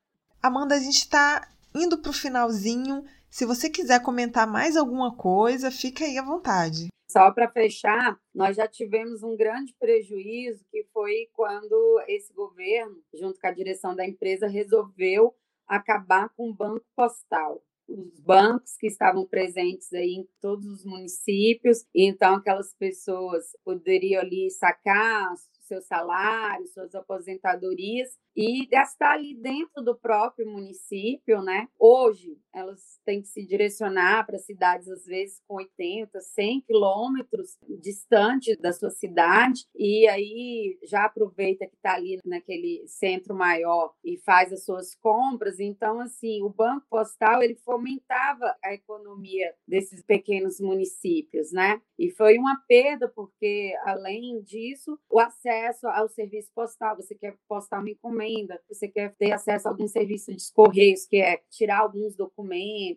Amanda, 0.43 0.75
a 0.75 0.79
gente 0.79 0.97
está 0.97 1.49
indo 1.73 2.01
para 2.01 2.11
o 2.11 2.13
finalzinho. 2.13 3.03
Se 3.29 3.45
você 3.45 3.69
quiser 3.69 4.01
comentar 4.01 4.45
mais 4.45 4.75
alguma 4.75 5.15
coisa, 5.15 5.71
fica 5.71 6.03
aí 6.03 6.17
à 6.17 6.23
vontade. 6.23 6.87
Só 7.09 7.31
para 7.31 7.49
fechar, 7.49 8.19
nós 8.33 8.55
já 8.55 8.67
tivemos 8.67 9.23
um 9.23 9.35
grande 9.35 9.73
prejuízo 9.79 10.63
que 10.69 10.83
foi 10.93 11.29
quando 11.33 12.03
esse 12.07 12.33
governo, 12.33 13.01
junto 13.13 13.39
com 13.39 13.47
a 13.47 13.51
direção 13.51 13.95
da 13.95 14.05
empresa, 14.05 14.47
resolveu 14.47 15.33
acabar 15.67 16.29
com 16.29 16.49
o 16.49 16.53
banco 16.53 16.85
postal 16.95 17.63
os 17.89 18.19
bancos 18.19 18.75
que 18.77 18.87
estavam 18.87 19.25
presentes 19.25 19.91
aí 19.93 20.13
em 20.13 20.27
todos 20.39 20.65
os 20.65 20.85
municípios, 20.85 21.85
então 21.93 22.35
aquelas 22.35 22.73
pessoas 22.75 23.45
poderiam 23.65 24.21
ali 24.21 24.49
sacar 24.51 25.33
seus 25.69 25.85
salários, 25.85 26.73
suas 26.73 26.93
aposentadorias 26.95 28.09
e 28.35 28.65
gastar 28.65 29.13
ali 29.13 29.35
dentro 29.35 29.83
do 29.83 29.95
próprio 29.95 30.49
município, 30.49 31.41
né? 31.43 31.67
Hoje, 31.77 32.37
elas 32.53 32.99
têm 33.05 33.21
que 33.21 33.27
se 33.27 33.45
direcionar 33.45 34.25
para 34.25 34.37
cidades, 34.37 34.87
às 34.87 35.05
vezes, 35.05 35.41
com 35.47 35.55
80, 35.55 36.19
100 36.19 36.61
quilômetros 36.61 37.57
distante 37.79 38.55
da 38.57 38.73
sua 38.73 38.89
cidade, 38.89 39.65
e 39.75 40.07
aí 40.07 40.77
já 40.83 41.05
aproveita 41.05 41.65
que 41.65 41.75
está 41.75 41.95
ali 41.95 42.19
naquele 42.25 42.83
centro 42.87 43.35
maior 43.35 43.93
e 44.03 44.17
faz 44.17 44.51
as 44.51 44.65
suas 44.65 44.95
compras. 44.95 45.59
Então, 45.59 45.99
assim, 45.99 46.41
o 46.41 46.49
Banco 46.49 46.85
Postal, 46.89 47.43
ele 47.43 47.55
fomentava 47.55 48.55
a 48.63 48.73
economia 48.73 49.53
desses 49.67 50.03
pequenos 50.03 50.59
municípios, 50.59 51.51
né? 51.51 51.81
E 51.97 52.09
foi 52.11 52.37
uma 52.37 52.61
perda, 52.67 53.09
porque, 53.09 53.73
além 53.83 54.41
disso, 54.41 54.97
o 55.09 55.19
acesso 55.19 55.87
ao 55.87 56.07
serviço 56.07 56.49
postal, 56.53 56.95
você 56.95 57.13
quer 57.15 57.35
postar 57.47 57.79
uma 57.79 57.89
encomenda, 57.89 58.61
você 58.67 58.87
quer 58.87 59.13
ter 59.15 59.31
acesso 59.31 59.67
a 59.67 59.71
algum 59.71 59.87
serviço 59.87 60.33
de 60.33 60.51
correios, 60.53 61.05
que 61.05 61.17
é 61.17 61.41
tirar 61.49 61.79
alguns 61.79 62.15
documentos, 62.15 62.38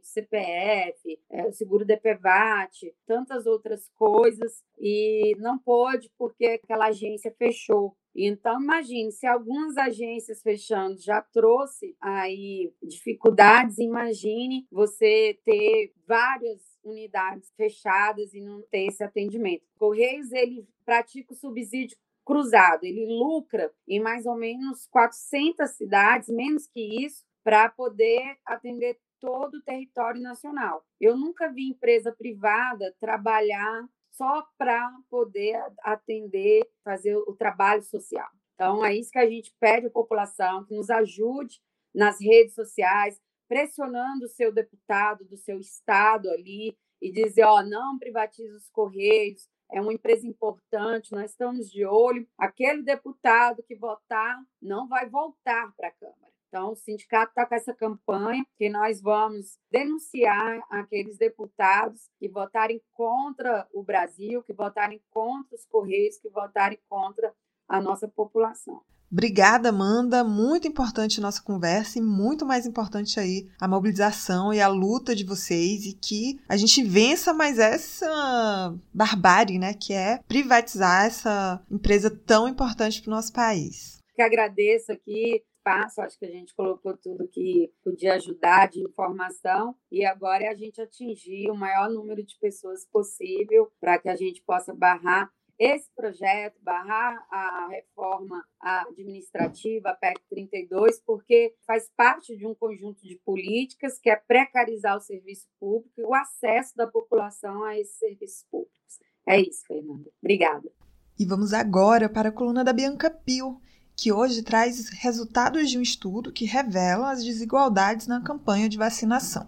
CPF, 0.02 1.18
é, 1.30 1.46
o 1.46 1.52
seguro 1.52 1.84
DPVAT, 1.84 2.94
tantas 3.06 3.46
outras 3.46 3.88
coisas, 3.90 4.62
e 4.78 5.34
não 5.38 5.58
pode 5.58 6.11
porque 6.18 6.46
aquela 6.46 6.87
agência 6.87 7.34
fechou. 7.38 7.96
Então, 8.14 8.61
imagine, 8.61 9.11
se 9.11 9.26
algumas 9.26 9.76
agências 9.78 10.42
fechando 10.42 11.00
já 11.00 11.22
trouxe 11.22 11.96
aí 12.00 12.70
dificuldades, 12.82 13.78
imagine 13.78 14.66
você 14.70 15.38
ter 15.44 15.94
várias 16.06 16.61
unidades 16.84 17.50
fechadas 17.56 18.34
e 18.34 18.40
não 18.40 18.61
ter 18.70 18.87
esse 18.88 19.02
atendimento. 19.02 19.64
Correios, 19.78 20.30
ele 20.30 20.66
pratica 20.84 21.32
o 21.32 21.37
subsídio 21.37 21.96
cruzado. 22.25 22.84
Ele 22.84 23.06
lucra 23.06 23.72
em 23.88 24.00
mais 24.00 24.26
ou 24.26 24.37
menos 24.37 24.87
400 24.88 25.70
cidades, 25.70 26.28
menos 26.28 26.66
que 26.66 27.04
isso, 27.04 27.25
para 27.42 27.68
poder 27.68 28.37
atender 28.44 28.99
todo 29.23 29.55
o 29.55 29.62
território 29.62 30.21
nacional. 30.21 30.85
Eu 31.00 31.17
nunca 31.17 31.49
vi 31.49 31.69
empresa 31.69 32.11
privada 32.11 32.93
trabalhar 32.99 33.88
só 34.11 34.45
para 34.59 34.93
poder 35.09 35.57
atender, 35.85 36.69
fazer 36.85 37.17
o 37.17 37.35
trabalho 37.37 37.83
social. 37.85 38.29
Então, 38.55 38.85
é 38.85 38.95
isso 38.95 39.12
que 39.12 39.21
a 39.21 39.31
gente 39.31 39.55
pede 39.61 39.87
à 39.87 39.91
população, 39.91 40.64
que 40.64 40.75
nos 40.75 40.91
ajude 40.91 41.61
nas 41.95 42.21
redes 42.21 42.55
sociais, 42.55 43.21
pressionando 43.49 44.25
o 44.25 44.29
seu 44.29 44.52
deputado 44.52 45.25
do 45.25 45.37
seu 45.37 45.61
estado 45.61 46.29
ali 46.29 46.76
e 47.00 47.12
dizer, 47.12 47.45
ó, 47.45 47.62
não 47.62 47.99
privatize 47.99 48.55
os 48.55 48.69
correios, 48.71 49.49
é 49.71 49.81
uma 49.81 49.93
empresa 49.93 50.26
importante, 50.26 51.12
nós 51.12 51.31
estamos 51.31 51.71
de 51.71 51.85
olho. 51.85 52.26
Aquele 52.37 52.83
deputado 52.83 53.62
que 53.62 53.76
votar 53.76 54.37
não 54.61 54.88
vai 54.88 55.09
voltar 55.09 55.73
para 55.76 55.88
a 55.88 55.93
Câmara. 55.93 56.33
Então, 56.52 56.73
o 56.73 56.76
sindicato 56.76 57.30
está 57.30 57.47
com 57.47 57.54
essa 57.54 57.73
campanha 57.73 58.44
que 58.59 58.68
nós 58.68 59.00
vamos 59.00 59.56
denunciar 59.71 60.61
aqueles 60.68 61.16
deputados 61.16 62.11
que 62.18 62.28
votarem 62.28 62.78
contra 62.92 63.66
o 63.73 63.82
Brasil, 63.82 64.42
que 64.42 64.52
votarem 64.52 65.00
contra 65.09 65.56
os 65.56 65.64
Correios, 65.64 66.18
que 66.18 66.28
votarem 66.28 66.78
contra 66.90 67.32
a 67.66 67.80
nossa 67.80 68.06
população. 68.06 68.82
Obrigada, 69.11 69.71
Amanda. 69.71 70.23
Muito 70.23 70.68
importante 70.68 71.21
a 71.21 71.23
nossa 71.23 71.42
conversa 71.42 71.99
e 71.99 72.02
muito 72.02 72.44
mais 72.44 72.66
importante 72.66 73.18
aí 73.18 73.49
a 73.59 73.66
mobilização 73.66 74.52
e 74.52 74.61
a 74.61 74.68
luta 74.68 75.16
de 75.16 75.25
vocês 75.25 75.87
e 75.87 75.94
que 75.94 76.38
a 76.47 76.59
gente 76.59 76.85
vença 76.85 77.32
mais 77.32 77.59
essa 77.59 78.78
barbárie, 78.92 79.59
né, 79.59 79.73
que 79.73 79.94
é 79.94 80.18
privatizar 80.28 81.06
essa 81.06 81.64
empresa 81.71 82.11
tão 82.11 82.47
importante 82.47 83.00
para 83.00 83.11
o 83.11 83.14
nosso 83.14 83.32
país. 83.32 84.02
Que 84.14 84.21
agradeço 84.21 84.92
aqui 84.92 85.42
espaço, 85.62 86.00
acho 86.00 86.19
que 86.19 86.26
a 86.26 86.31
gente 86.31 86.54
colocou 86.54 86.97
tudo 86.97 87.28
que 87.28 87.73
podia 87.85 88.14
ajudar 88.14 88.69
de 88.69 88.83
informação 88.83 89.76
e 89.90 90.04
agora 90.04 90.45
é 90.45 90.49
a 90.49 90.54
gente 90.54 90.81
atingir 90.81 91.50
o 91.50 91.54
maior 91.54 91.88
número 91.88 92.23
de 92.25 92.37
pessoas 92.38 92.85
possível 92.87 93.71
para 93.81 93.99
que 93.99 94.09
a 94.09 94.16
gente 94.16 94.42
possa 94.42 94.75
barrar 94.75 95.33
esse 95.59 95.88
projeto, 95.95 96.59
barrar 96.61 97.25
a 97.31 97.69
reforma 97.69 98.45
administrativa, 98.61 99.90
a 99.90 99.95
PEC 99.95 100.21
32, 100.28 101.00
porque 101.07 101.54
faz 101.64 101.88
parte 101.97 102.37
de 102.37 102.45
um 102.45 102.54
conjunto 102.54 103.00
de 103.07 103.21
políticas 103.25 103.99
que 104.00 104.11
é 104.11 104.16
precarizar 104.16 104.97
o 104.97 105.00
serviço 105.00 105.47
público 105.61 106.00
e 106.00 106.02
o 106.02 106.14
acesso 106.14 106.75
da 106.76 106.88
população 106.88 107.62
a 107.62 107.78
esses 107.78 107.97
serviços 107.97 108.45
públicos. 108.50 108.99
É 109.25 109.40
isso, 109.40 109.64
Fernanda. 109.69 110.11
Obrigada. 110.21 110.69
E 111.16 111.25
vamos 111.25 111.52
agora 111.52 112.09
para 112.09 112.31
a 112.31 112.33
coluna 112.33 112.64
da 112.64 112.73
Bianca 112.73 113.09
Pio, 113.09 113.61
que 114.02 114.11
hoje 114.11 114.42
traz 114.42 114.88
resultados 114.88 115.71
de 115.71 115.78
um 115.78 115.80
estudo 115.80 116.32
que 116.32 116.44
revela 116.44 117.12
as 117.12 117.23
desigualdades 117.23 118.09
na 118.09 118.21
campanha 118.21 118.68
de 118.68 118.76
vacinação. 118.76 119.47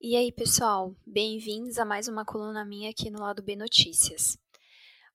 E 0.00 0.16
aí, 0.16 0.32
pessoal, 0.32 0.94
bem-vindos 1.06 1.76
a 1.76 1.84
mais 1.84 2.08
uma 2.08 2.24
coluna 2.24 2.64
minha 2.64 2.88
aqui 2.88 3.10
no 3.10 3.20
lado 3.20 3.42
B 3.42 3.54
Notícias. 3.54 4.38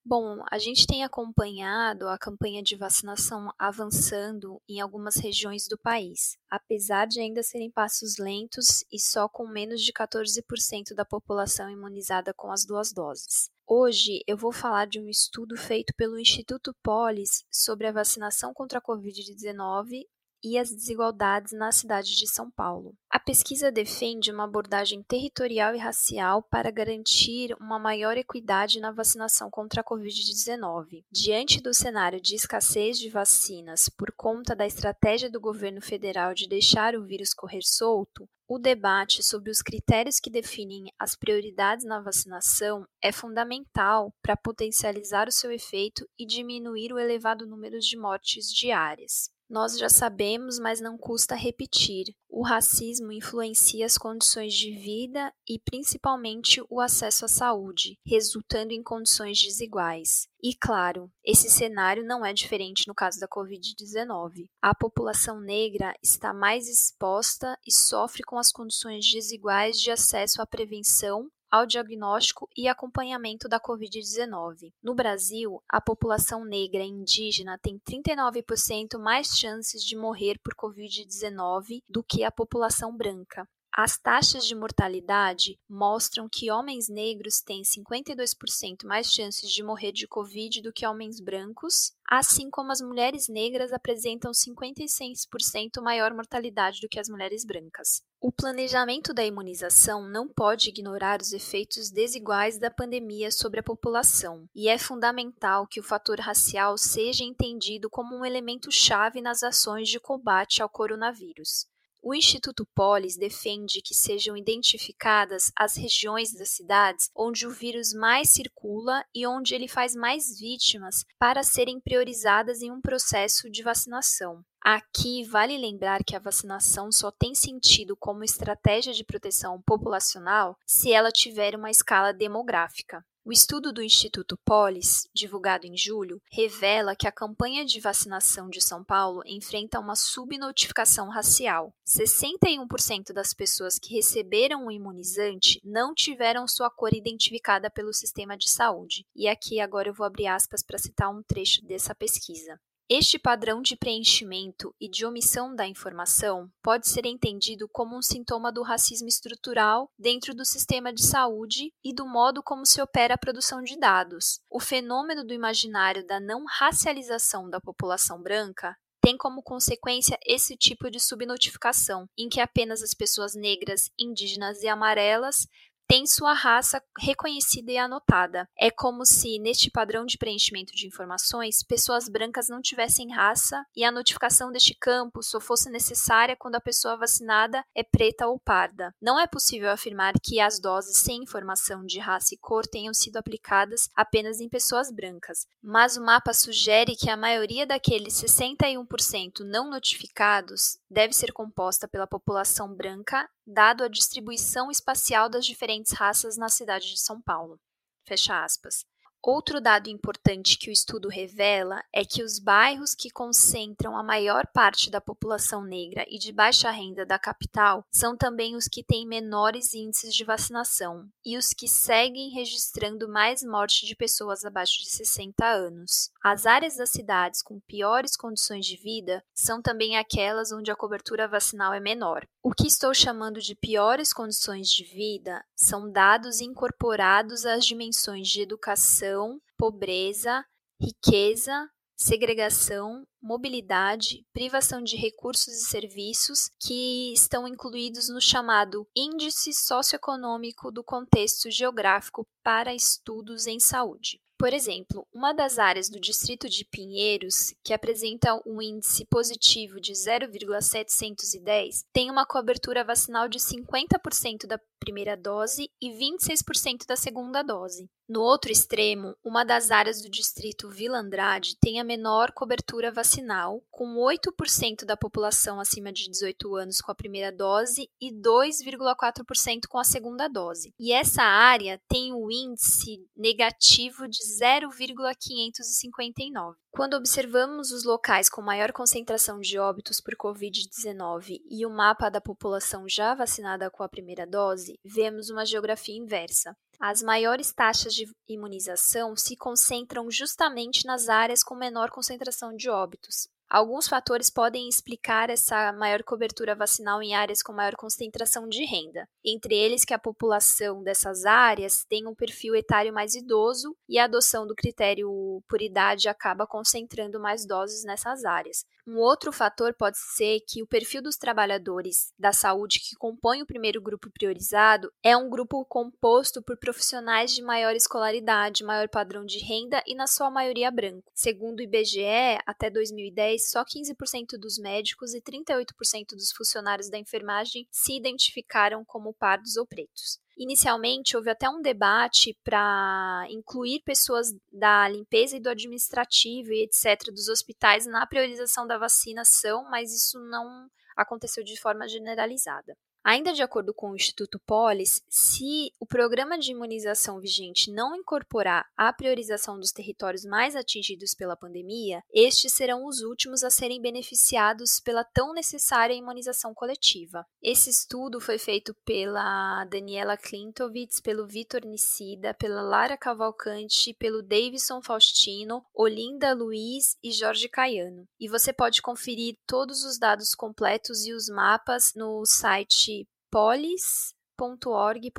Bom, 0.06 0.44
a 0.52 0.60
gente 0.60 0.86
tem 0.86 1.02
acompanhado 1.02 2.10
a 2.10 2.18
campanha 2.18 2.62
de 2.62 2.76
vacinação 2.76 3.50
avançando 3.58 4.62
em 4.68 4.82
algumas 4.82 5.16
regiões 5.16 5.66
do 5.66 5.78
país, 5.78 6.38
apesar 6.52 7.08
de 7.08 7.22
ainda 7.22 7.42
serem 7.42 7.72
passos 7.72 8.18
lentos 8.18 8.84
e 8.92 9.00
só 9.00 9.30
com 9.30 9.48
menos 9.48 9.82
de 9.82 9.94
14% 9.94 10.94
da 10.94 11.06
população 11.06 11.70
imunizada 11.70 12.34
com 12.34 12.52
as 12.52 12.66
duas 12.66 12.92
doses. 12.92 13.50
Hoje 13.66 14.22
eu 14.28 14.36
vou 14.36 14.52
falar 14.52 14.88
de 14.88 15.00
um 15.00 15.08
estudo 15.08 15.56
feito 15.56 15.94
pelo 15.96 16.20
Instituto 16.20 16.76
Polis 16.84 17.46
sobre 17.50 17.88
a 17.88 17.94
vacinação 17.94 18.54
contra 18.54 18.80
a 18.80 18.82
Covid-19 18.82 20.06
e 20.44 20.58
as 20.58 20.70
desigualdades 20.70 21.54
na 21.54 21.72
cidade 21.72 22.16
de 22.16 22.28
São 22.28 22.52
Paulo. 22.52 22.96
A 23.10 23.20
pesquisa 23.20 23.72
defende 23.72 24.32
uma 24.32 24.44
abordagem 24.44 25.02
territorial 25.04 25.76
e 25.76 25.78
racial 25.78 26.44
para 26.44 26.72
garantir 26.72 27.56
uma 27.60 27.80
maior 27.80 28.18
equidade 28.18 28.80
na 28.80 28.92
vacinação 28.92 29.50
contra 29.50 29.82
a 29.82 29.84
Covid-19. 29.84 31.06
Diante 31.12 31.62
do 31.62 31.74
cenário 31.74 32.20
de 32.20 32.36
escassez 32.36 32.98
de 32.98 33.10
vacinas 33.10 33.88
por 33.88 34.12
conta 34.18 34.56
da 34.56 34.66
estratégia 34.66 35.30
do 35.30 35.40
governo 35.40 35.82
federal 35.82 36.34
de 36.34 36.48
deixar 36.48 36.96
o 36.96 37.06
vírus 37.06 37.34
correr 37.34 37.62
solto, 37.62 38.28
o 38.48 38.60
debate 38.60 39.24
sobre 39.24 39.50
os 39.50 39.62
critérios 39.62 40.20
que 40.20 40.30
definem 40.30 40.92
as 41.00 41.16
prioridades 41.16 41.86
na 41.86 42.02
vacinação 42.02 42.86
é 43.02 43.12
fundamental 43.12 44.14
para 44.22 44.36
potencializar 44.36 45.28
o 45.28 45.32
seu 45.32 45.52
efeito 45.52 46.08
e 46.20 46.26
diminuir 46.26 46.92
o 46.92 47.00
elevado 47.00 47.48
número 47.48 47.80
de 47.80 47.98
mortes 47.98 48.52
diárias. 48.52 49.32
Nós 49.54 49.78
já 49.78 49.88
sabemos, 49.88 50.58
mas 50.58 50.82
não 50.82 50.98
custa 50.98 51.36
repetir. 51.36 52.06
O 52.28 52.42
racismo 52.42 53.12
influencia 53.12 53.86
as 53.86 54.00
condições 54.00 54.52
de 54.52 54.72
vida 54.72 55.32
e 55.48 55.60
principalmente 55.60 56.60
o 56.72 56.82
acesso 56.82 57.26
à 57.26 57.28
saúde, 57.28 58.00
resultando 58.04 58.74
em 58.74 58.82
condições 58.82 59.40
desiguais. 59.40 60.28
E 60.42 60.56
claro, 60.56 61.12
esse 61.24 61.52
cenário 61.52 62.04
não 62.04 62.26
é 62.26 62.34
diferente 62.34 62.88
no 62.88 62.96
caso 62.96 63.20
da 63.20 63.28
Covid-19. 63.28 64.50
A 64.60 64.74
população 64.74 65.40
negra 65.40 65.94
está 66.02 66.34
mais 66.34 66.68
exposta 66.68 67.56
e 67.64 67.72
sofre 67.72 68.24
com 68.24 68.40
as 68.40 68.52
condições 68.52 69.06
desiguais 69.08 69.80
de 69.80 69.92
acesso 69.92 70.42
à 70.42 70.48
prevenção, 70.48 71.30
ao 71.54 71.68
diagnóstico 71.68 72.50
e 72.58 72.68
acompanhamento 72.68 73.48
da 73.48 73.60
Covid-19. 73.60 74.74
No 74.82 74.96
Brasil, 74.96 75.62
a 75.70 75.80
população 75.80 76.44
negra 76.44 76.84
e 76.84 76.88
indígena 76.88 77.60
tem 77.62 77.80
39% 77.88 78.98
mais 78.98 79.28
chances 79.38 79.84
de 79.84 79.96
morrer 79.96 80.40
por 80.44 80.56
Covid-19 80.56 81.84
do 81.88 82.04
que 82.04 82.24
a 82.24 82.32
população 82.32 82.98
branca. 82.98 83.48
As 83.76 83.98
taxas 83.98 84.46
de 84.46 84.54
mortalidade 84.54 85.60
mostram 85.68 86.30
que 86.32 86.52
homens 86.52 86.88
negros 86.88 87.42
têm 87.42 87.64
52% 87.64 88.86
mais 88.86 89.12
chances 89.12 89.50
de 89.50 89.64
morrer 89.64 89.92
de 89.92 90.08
Covid 90.08 90.62
do 90.62 90.72
que 90.72 90.86
homens 90.86 91.20
brancos, 91.20 91.92
assim 92.08 92.52
como 92.52 92.72
as 92.72 92.82
mulheres 92.82 93.28
negras 93.28 93.74
apresentam 93.74 94.32
56% 94.32 95.82
maior 95.82 96.14
mortalidade 96.14 96.82
do 96.82 96.88
que 96.88 97.00
as 97.00 97.10
mulheres 97.10 97.44
brancas. 97.44 98.04
O 98.22 98.32
planejamento 98.32 99.12
da 99.12 99.26
imunização 99.26 100.08
não 100.08 100.28
pode 100.28 100.70
ignorar 100.70 101.20
os 101.20 101.34
efeitos 101.34 101.90
desiguais 101.90 102.60
da 102.60 102.70
pandemia 102.70 103.32
sobre 103.32 103.60
a 103.60 103.64
população, 103.64 104.48
e 104.54 104.70
é 104.70 104.78
fundamental 104.78 105.66
que 105.66 105.80
o 105.80 105.84
fator 105.84 106.20
racial 106.20 106.78
seja 106.78 107.24
entendido 107.24 107.90
como 107.90 108.16
um 108.16 108.24
elemento 108.24 108.72
chave 108.72 109.20
nas 109.20 109.42
ações 109.42 109.90
de 109.90 110.00
combate 110.00 110.62
ao 110.62 110.70
coronavírus. 110.70 111.73
O 112.06 112.14
Instituto 112.14 112.68
Polis 112.76 113.16
defende 113.16 113.82
que 113.82 113.96
sejam 113.96 114.36
identificadas 114.36 115.54
as 115.56 115.78
regiões 115.78 116.34
das 116.34 116.50
cidades 116.50 117.10
onde 117.16 117.48
o 117.48 117.50
vírus 117.50 117.94
mais 117.94 118.30
circula 118.30 119.06
e 119.16 119.26
onde 119.26 119.56
ele 119.56 119.70
faz 119.70 119.96
mais 119.96 120.38
vítimas 120.38 121.06
para 121.18 121.44
serem 121.44 121.80
priorizadas 121.80 122.62
em 122.62 122.70
um 122.70 122.82
processo 122.82 123.50
de 123.50 123.64
vacinação. 123.64 124.44
Aqui 124.62 125.24
vale 125.24 125.58
lembrar 125.58 126.04
que 126.04 126.14
a 126.14 126.20
vacinação 126.20 126.92
só 126.92 127.10
tem 127.10 127.34
sentido 127.34 127.96
como 127.96 128.26
estratégia 128.26 128.92
de 128.92 129.06
proteção 129.06 129.62
populacional 129.62 130.58
se 130.68 130.92
ela 130.92 131.10
tiver 131.10 131.56
uma 131.56 131.72
escala 131.72 132.12
demográfica. 132.12 133.02
O 133.26 133.32
estudo 133.32 133.72
do 133.72 133.82
Instituto 133.82 134.38
Polis, 134.44 135.08
divulgado 135.14 135.66
em 135.66 135.78
julho, 135.78 136.22
revela 136.30 136.94
que 136.94 137.08
a 137.08 137.12
campanha 137.12 137.64
de 137.64 137.80
vacinação 137.80 138.50
de 138.50 138.60
São 138.60 138.84
Paulo 138.84 139.22
enfrenta 139.26 139.80
uma 139.80 139.96
subnotificação 139.96 141.08
racial. 141.08 141.74
61% 141.88 143.14
das 143.14 143.34
pessoas 143.34 143.80
que 143.80 143.96
receberam 143.96 144.66
o 144.66 144.72
imunizante 144.72 145.62
não 145.64 145.94
tiveram 145.94 146.46
sua 146.50 146.70
cor 146.70 146.94
identificada 146.94 147.72
pelo 147.72 147.94
sistema 147.94 148.36
de 148.36 148.50
saúde. 148.50 149.06
E 149.16 149.30
aqui 149.30 149.62
agora 149.62 149.88
eu 149.88 149.94
vou 149.94 150.06
abrir 150.06 150.28
aspas 150.28 150.62
para 150.62 150.78
citar 150.78 151.10
um 151.10 151.24
trecho 151.24 151.66
dessa 151.66 151.96
pesquisa. 151.96 152.60
Este 152.96 153.18
padrão 153.18 153.60
de 153.60 153.76
preenchimento 153.76 154.72
e 154.80 154.88
de 154.88 155.04
omissão 155.04 155.56
da 155.56 155.66
informação 155.66 156.48
pode 156.62 156.88
ser 156.88 157.08
entendido 157.08 157.68
como 157.68 157.98
um 157.98 158.04
sintoma 158.04 158.52
do 158.52 158.62
racismo 158.62 159.08
estrutural 159.08 159.90
dentro 159.98 160.36
do 160.36 160.46
sistema 160.46 160.94
de 160.94 161.04
saúde 161.04 161.74
e 161.84 161.92
do 161.92 162.06
modo 162.08 162.44
como 162.44 162.68
se 162.68 162.80
opera 162.80 163.16
a 163.16 163.18
produção 163.18 163.64
de 163.64 163.80
dados. 163.80 164.40
O 164.48 164.60
fenômeno 164.60 165.26
do 165.26 165.34
imaginário 165.34 166.06
da 166.06 166.20
não 166.20 166.46
racialização 166.46 167.50
da 167.50 167.60
população 167.60 168.22
branca 168.22 168.78
tem 169.02 169.18
como 169.18 169.42
consequência 169.42 170.16
esse 170.24 170.56
tipo 170.56 170.92
de 170.92 171.00
subnotificação, 171.00 172.06
em 172.16 172.30
que 172.30 172.40
apenas 172.40 172.84
as 172.84 172.94
pessoas 172.94 173.34
negras, 173.34 173.90
indígenas 174.00 174.62
e 174.62 174.68
amarelas 174.68 175.48
tem 175.88 176.06
sua 176.06 176.34
raça 176.34 176.82
reconhecida 176.98 177.72
e 177.72 177.78
anotada. 177.78 178.48
É 178.58 178.72
como 178.72 179.06
se, 179.06 179.40
neste 179.40 179.70
padrão 179.70 180.06
de 180.06 180.18
preenchimento 180.18 180.74
de 180.74 180.88
informações, 180.88 181.64
pessoas 181.64 182.08
brancas 182.08 182.48
não 182.50 182.62
tivessem 182.62 183.12
raça 183.12 183.64
e 183.76 183.84
a 183.84 183.92
notificação 183.92 184.52
deste 184.52 184.74
campo 184.74 185.22
só 185.22 185.40
fosse 185.40 185.70
necessária 185.70 186.36
quando 186.36 186.56
a 186.56 186.62
pessoa 186.62 186.98
vacinada 186.98 187.64
é 187.76 187.84
preta 187.84 188.28
ou 188.28 188.40
parda. 188.40 188.94
Não 189.02 189.20
é 189.20 189.28
possível 189.28 189.70
afirmar 189.70 190.14
que 190.22 190.40
as 190.40 190.60
doses 190.60 190.98
sem 191.00 191.24
informação 191.24 191.86
de 191.86 192.00
raça 192.00 192.34
e 192.34 192.38
cor 192.38 192.66
tenham 192.66 192.94
sido 192.94 193.18
aplicadas 193.18 193.90
apenas 193.96 194.40
em 194.40 194.50
pessoas 194.50 194.92
brancas, 194.92 195.48
mas 195.62 195.98
o 195.98 196.04
mapa 196.04 196.34
sugere 196.34 196.96
que 196.96 197.10
a 197.10 197.18
maioria 197.18 197.66
daqueles 197.66 198.14
61% 198.14 199.40
não 199.42 199.70
notificados 199.70 200.78
deve 200.90 201.14
ser 201.14 201.32
composta 201.34 201.88
pela 201.88 202.08
população 202.08 202.74
branca 202.74 203.28
dado 203.46 203.84
a 203.84 203.90
distribuição 203.90 204.72
espacial 204.72 205.28
das 205.28 205.46
diferentes 205.46 205.73
raças 205.92 206.38
na 206.38 206.50
cidade 206.50 206.90
de 206.90 207.00
São 207.00 207.22
Paulo. 207.22 207.60
Fecha 208.06 208.44
aspas. 208.44 208.86
Outro 209.26 209.62
dado 209.62 209.90
importante 209.90 210.58
que 210.58 210.70
o 210.70 210.74
estudo 210.74 211.08
revela 211.08 211.82
é 211.94 212.04
que 212.04 212.22
os 212.22 212.40
bairros 212.40 212.94
que 212.94 213.10
concentram 213.10 213.96
a 213.96 214.04
maior 214.04 214.46
parte 214.48 214.92
da 214.92 215.00
população 215.00 215.64
negra 215.64 216.06
e 216.10 216.20
de 216.20 216.34
baixa 216.34 216.70
renda 216.70 217.06
da 217.06 217.18
capital 217.18 217.86
são 217.90 218.18
também 218.18 218.58
os 218.58 218.68
que 218.68 218.84
têm 218.84 219.08
menores 219.08 219.74
índices 219.74 220.14
de 220.14 220.26
vacinação 220.26 221.08
e 221.26 221.38
os 221.38 221.54
que 221.54 221.70
seguem 221.70 222.32
registrando 222.32 223.08
mais 223.08 223.42
morte 223.42 223.86
de 223.86 223.96
pessoas 223.96 224.44
abaixo 224.44 224.80
de 224.80 224.90
60 224.90 225.46
anos. 225.46 226.12
As 226.24 226.46
áreas 226.46 226.78
das 226.78 226.90
cidades 226.90 227.42
com 227.44 227.60
piores 227.60 228.16
condições 228.16 228.66
de 228.66 228.78
vida 228.78 229.22
são 229.36 229.62
também 229.62 229.98
aquelas 229.98 230.54
onde 230.54 230.72
a 230.72 230.76
cobertura 230.76 231.28
vacinal 231.28 231.74
é 231.74 231.82
menor. 231.82 232.26
O 232.42 232.54
que 232.54 232.66
estou 232.66 232.94
chamando 232.94 233.42
de 233.42 233.54
piores 233.54 234.14
condições 234.14 234.70
de 234.70 234.86
vida 234.86 235.44
são 235.54 235.92
dados 235.92 236.40
incorporados 236.40 237.46
às 237.46 237.66
dimensões 237.66 238.30
de 238.30 238.42
educação, 238.42 239.38
pobreza, 239.58 240.46
riqueza, 240.82 241.70
segregação, 241.98 243.06
mobilidade, 243.22 244.26
privação 244.32 244.82
de 244.82 244.96
recursos 244.96 245.54
e 245.54 245.66
serviços 245.68 246.50
que 246.58 247.12
estão 247.12 247.46
incluídos 247.46 248.08
no 248.08 248.22
chamado 248.22 248.88
Índice 248.96 249.52
Socioeconômico 249.54 250.72
do 250.72 250.86
Contexto 250.86 251.52
Geográfico 251.52 252.26
para 252.42 252.74
Estudos 252.74 253.46
em 253.46 253.60
Saúde. 253.60 254.22
Por 254.44 254.54
exemplo, 254.54 255.08
uma 255.14 255.32
das 255.32 255.58
áreas 255.58 255.88
do 255.88 255.98
distrito 256.02 256.50
de 256.50 256.66
Pinheiros, 256.66 257.56
que 257.64 257.74
apresenta 257.74 258.38
um 258.46 258.62
índice 258.62 259.06
positivo 259.06 259.80
de 259.80 259.96
0,710, 259.96 261.86
tem 261.94 262.12
uma 262.12 262.26
cobertura 262.26 262.84
vacinal 262.84 263.30
de 263.30 263.40
50% 263.40 264.46
da 264.46 264.60
primeira 264.82 265.16
dose 265.16 265.72
e 265.82 265.90
26% 265.92 266.86
da 266.86 266.98
segunda 266.98 267.42
dose. 267.42 267.90
No 268.14 268.22
outro 268.22 268.52
extremo, 268.52 269.16
uma 269.26 269.44
das 269.44 269.72
áreas 269.72 270.04
do 270.04 270.08
distrito 270.08 270.70
Vila 270.70 271.00
Andrade 271.00 271.58
tem 271.60 271.80
a 271.80 271.84
menor 271.84 272.32
cobertura 272.32 272.92
vacinal, 272.92 273.64
com 273.72 273.96
8% 273.96 274.86
da 274.86 274.96
população 274.96 275.60
acima 275.60 275.92
de 275.92 276.08
18 276.12 276.56
anos 276.56 276.80
com 276.80 276.92
a 276.92 276.96
primeira 276.96 277.32
dose 277.32 277.90
e 278.00 278.14
2,4% 278.14 279.62
com 279.68 279.80
a 279.80 279.84
segunda 279.84 280.28
dose. 280.28 280.72
E 280.80 280.94
essa 280.94 281.24
área 281.24 281.82
tem 281.90 282.14
o 282.14 282.30
índice 282.30 283.04
negativo 283.18 284.08
de 284.08 284.24
0,559. 284.24 286.56
Quando 286.70 286.94
observamos 286.94 287.72
os 287.72 287.84
locais 287.84 288.30
com 288.30 288.44
maior 288.44 288.72
concentração 288.72 289.40
de 289.40 289.58
óbitos 289.58 290.00
por 290.00 290.16
Covid-19 290.16 291.40
e 291.50 291.66
o 291.66 291.72
mapa 291.72 292.10
da 292.10 292.22
população 292.22 292.88
já 292.88 293.16
vacinada 293.16 293.72
com 293.72 293.82
a 293.82 293.90
primeira 293.90 294.28
dose, 294.28 294.80
vemos 294.86 295.32
uma 295.32 295.48
geografia 295.48 295.98
inversa. 295.98 296.56
As 296.86 297.02
maiores 297.02 297.54
taxas 297.54 297.94
de 297.94 298.14
imunização 298.28 299.16
se 299.16 299.38
concentram 299.38 300.12
justamente 300.12 300.86
nas 300.86 301.08
áreas 301.08 301.42
com 301.42 301.56
menor 301.56 301.90
concentração 301.90 302.54
de 302.54 302.70
óbitos. 302.70 303.30
Alguns 303.50 303.88
fatores 303.88 304.30
podem 304.30 304.68
explicar 304.68 305.30
essa 305.30 305.72
maior 305.74 306.04
cobertura 306.04 306.56
vacinal 306.56 307.02
em 307.02 307.14
áreas 307.14 307.44
com 307.44 307.54
maior 307.54 307.76
concentração 307.76 308.48
de 308.48 308.66
renda, 308.66 309.08
entre 309.24 309.56
eles 309.56 309.86
que 309.86 309.94
a 309.94 310.00
população 310.00 310.82
dessas 310.82 311.26
áreas 311.26 311.86
tem 311.88 312.08
um 312.08 312.16
perfil 312.16 312.56
etário 312.56 312.94
mais 312.94 313.14
idoso 313.14 313.76
e 313.88 314.00
a 314.00 314.06
adoção 314.06 314.48
do 314.48 314.56
critério 314.56 315.44
por 315.48 315.62
idade 315.62 316.10
acaba 316.10 316.48
concentrando 316.48 317.20
mais 317.20 317.46
doses 317.46 317.84
nessas 317.84 318.26
áreas. 318.26 318.66
Um 318.86 318.98
outro 318.98 319.32
fator 319.32 319.74
pode 319.74 319.98
ser 319.98 320.42
que 320.46 320.62
o 320.62 320.68
perfil 320.68 321.02
dos 321.02 321.16
trabalhadores 321.16 322.12
da 322.20 322.34
saúde 322.34 322.82
que 322.82 322.98
compõem 322.98 323.42
o 323.42 323.46
primeiro 323.46 323.82
grupo 323.82 324.12
priorizado 324.12 324.92
é 325.02 325.16
um 325.16 325.30
grupo 325.30 325.64
composto 325.64 326.44
por 326.44 326.58
profissionais 326.58 327.34
de 327.34 327.42
maior 327.42 327.74
escolaridade, 327.76 328.62
maior 328.62 328.90
padrão 328.90 329.24
de 329.24 329.40
renda 329.40 329.82
e, 329.88 329.96
na 329.96 330.06
sua 330.06 330.30
maioria, 330.30 330.70
branco. 330.70 331.10
Segundo 331.14 331.60
o 331.60 331.64
IBGE, 331.64 332.38
até 332.46 332.70
2010, 332.70 333.33
só 333.40 333.64
15% 333.64 334.38
dos 334.40 334.58
médicos 334.58 335.14
e 335.14 335.22
38% 335.22 336.10
dos 336.12 336.32
funcionários 336.32 336.90
da 336.90 336.98
enfermagem 336.98 337.68
se 337.72 337.96
identificaram 337.98 338.84
como 338.86 339.14
pardos 339.14 339.58
ou 339.58 339.66
pretos. 339.66 340.20
Inicialmente, 340.38 341.16
houve 341.16 341.30
até 341.30 341.48
um 341.48 341.62
debate 341.62 342.38
para 342.44 343.26
incluir 343.30 343.82
pessoas 343.84 344.34
da 344.52 344.88
limpeza 344.90 345.38
e 345.38 345.40
do 345.40 345.50
administrativo 345.50 346.52
e 346.52 346.64
etc. 346.64 347.12
dos 347.14 347.28
hospitais 347.30 347.86
na 347.86 348.06
priorização 348.08 348.66
da 348.66 348.78
vacinação, 348.78 349.64
mas 349.70 349.94
isso 349.94 350.20
não 350.20 350.68
aconteceu 350.98 351.44
de 351.44 351.60
forma 351.60 351.88
generalizada. 351.88 352.76
Ainda 353.04 353.34
de 353.34 353.44
acordo 353.44 353.74
com 353.74 353.92
o 353.92 353.96
Instituto 353.96 354.40
Polis, 354.40 355.04
se 355.10 355.74
o 355.78 355.86
programa 355.86 356.40
de 356.40 356.52
imunização 356.52 357.20
vigente 357.20 357.70
não 357.70 357.94
incorporar 357.94 358.66
a 358.78 358.94
priorização 358.94 359.60
dos 359.60 359.74
territórios 359.74 360.24
mais 360.24 360.56
atingidos 360.56 361.14
pela 361.14 361.36
pandemia, 361.36 362.02
estes 362.14 362.54
serão 362.54 362.86
os 362.86 363.02
últimos 363.02 363.44
a 363.44 363.50
serem 363.50 363.82
beneficiados 363.82 364.80
pela 364.80 365.04
tão 365.04 365.34
necessária 365.34 365.94
imunização 365.94 366.54
coletiva. 366.54 367.26
Esse 367.42 367.70
estudo 367.70 368.22
foi 368.22 368.38
feito 368.38 368.74
pela 368.86 369.66
Daniela 369.66 370.16
Klintovitz, 370.16 371.02
pelo 371.02 371.28
Vitor 371.28 371.66
Nicida, 371.66 372.34
pela 372.34 372.62
Lara 372.62 372.96
Cavalcante, 372.96 373.94
pelo 373.94 374.24
Davidson 374.24 374.82
Faustino, 374.82 375.66
Olinda 375.74 376.34
Luiz 376.34 376.98
e 377.04 377.12
Jorge 377.12 377.50
Caiano. 377.50 378.08
E 378.18 378.30
você 378.30 378.54
pode 378.54 378.82
conferir 378.82 379.38
todos 379.46 379.84
os 379.84 380.00
dados 380.00 380.34
completos 380.34 381.06
e 381.06 381.12
os 381.12 381.28
mapas 381.28 381.94
no 381.96 382.26
site 382.26 382.93
polis.org.br 383.34 385.10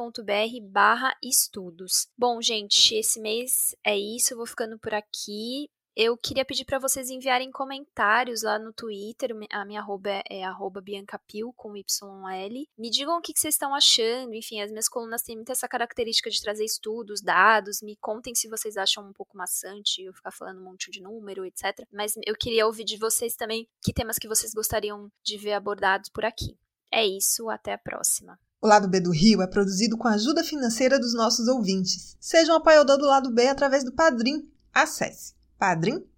barra 0.70 1.16
estudos. 1.20 2.06
Bom, 2.16 2.40
gente, 2.40 2.94
esse 2.94 3.20
mês 3.20 3.74
é 3.84 3.98
isso, 3.98 4.36
vou 4.36 4.46
ficando 4.46 4.78
por 4.78 4.94
aqui. 4.94 5.68
Eu 5.96 6.16
queria 6.16 6.44
pedir 6.44 6.64
para 6.64 6.78
vocês 6.78 7.10
enviarem 7.10 7.50
comentários 7.50 8.44
lá 8.44 8.56
no 8.56 8.72
Twitter, 8.72 9.30
a 9.50 9.64
minha 9.64 9.80
arroba 9.80 10.10
é, 10.10 10.22
é 10.30 10.44
arroba 10.44 10.80
biancapil, 10.80 11.52
com 11.56 11.76
YL. 11.76 12.68
Me 12.78 12.88
digam 12.88 13.18
o 13.18 13.20
que, 13.20 13.32
que 13.32 13.40
vocês 13.40 13.54
estão 13.54 13.74
achando, 13.74 14.32
enfim, 14.32 14.60
as 14.60 14.70
minhas 14.70 14.88
colunas 14.88 15.22
têm 15.22 15.34
muito 15.34 15.50
essa 15.50 15.66
característica 15.66 16.30
de 16.30 16.40
trazer 16.40 16.64
estudos, 16.64 17.20
dados, 17.20 17.82
me 17.82 17.96
contem 17.96 18.32
se 18.32 18.48
vocês 18.48 18.76
acham 18.76 19.08
um 19.08 19.12
pouco 19.12 19.36
maçante 19.36 20.02
eu 20.02 20.14
ficar 20.14 20.30
falando 20.30 20.60
um 20.60 20.64
monte 20.64 20.88
de 20.88 21.02
número, 21.02 21.44
etc. 21.44 21.84
Mas 21.92 22.14
eu 22.24 22.36
queria 22.36 22.64
ouvir 22.64 22.84
de 22.84 22.96
vocês 22.96 23.34
também 23.34 23.66
que 23.82 23.92
temas 23.92 24.20
que 24.20 24.28
vocês 24.28 24.54
gostariam 24.54 25.10
de 25.24 25.36
ver 25.36 25.54
abordados 25.54 26.08
por 26.10 26.24
aqui. 26.24 26.56
É 26.96 27.04
isso, 27.04 27.50
até 27.50 27.72
a 27.72 27.78
próxima. 27.78 28.38
O 28.62 28.68
Lado 28.68 28.86
B 28.86 29.00
do 29.00 29.10
Rio 29.10 29.42
é 29.42 29.48
produzido 29.48 29.98
com 29.98 30.06
a 30.06 30.12
ajuda 30.12 30.44
financeira 30.44 30.96
dos 30.96 31.12
nossos 31.12 31.48
ouvintes. 31.48 32.16
Seja 32.20 32.52
um 32.52 32.56
apoiador 32.56 32.96
do 32.96 33.04
Lado 33.04 33.32
B 33.32 33.48
através 33.48 33.82
do 33.82 33.90
Padrim. 33.90 34.48
Acesse 34.72 35.34
padrim.com.br 35.58 36.08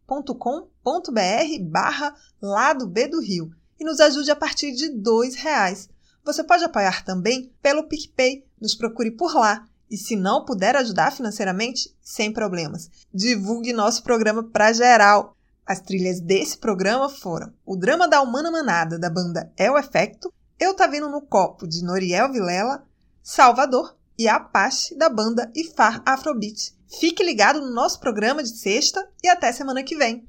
barra 1.63 2.15
Lado 2.43 2.87
B 2.87 3.09
do 3.09 3.23
Rio 3.23 3.51
e 3.81 3.85
nos 3.87 4.01
ajude 4.01 4.31
a 4.31 4.37
partir 4.37 4.73
de 4.73 4.89
R$ 4.89 5.31
reais. 5.39 5.89
Você 6.23 6.45
pode 6.45 6.65
apoiar 6.65 7.03
também 7.07 7.51
pelo 7.63 7.89
PicPay, 7.89 8.47
nos 8.61 8.75
procure 8.75 9.11
por 9.13 9.35
lá. 9.35 9.67
E 9.91 9.97
se 9.97 10.15
não 10.15 10.45
puder 10.45 10.77
ajudar 10.77 11.11
financeiramente, 11.11 11.97
sem 12.03 12.31
problemas. 12.31 12.91
Divulgue 13.15 13.73
nosso 13.73 14.03
programa 14.03 14.43
para 14.43 14.75
geral. 14.75 15.35
As 15.65 15.81
trilhas 15.81 16.21
desse 16.21 16.59
programa 16.59 17.09
foram 17.09 17.51
o 17.65 17.77
drama 17.77 18.07
da 18.07 18.21
Humana 18.21 18.51
Manada, 18.51 18.99
da 18.99 19.09
banda 19.09 19.51
É 19.57 19.71
o 19.71 19.79
Efecto, 19.79 20.33
eu 20.59 20.75
Tá 20.75 20.87
Vindo 20.87 21.09
no 21.09 21.21
Copo, 21.21 21.67
de 21.67 21.85
Noriel 21.85 22.33
Vilela, 22.33 22.87
Salvador 23.23 23.97
e 24.19 24.29
Apache, 24.29 24.95
da 24.95 25.09
banda 25.09 25.51
Ifar 25.55 26.03
Afrobeat. 26.07 26.75
Fique 27.01 27.23
ligado 27.23 27.61
no 27.61 27.75
nosso 27.75 28.01
programa 28.01 28.43
de 28.43 28.57
sexta 28.57 29.07
e 29.23 29.29
até 29.29 29.53
semana 29.53 29.83
que 29.83 29.97
vem. 29.97 30.25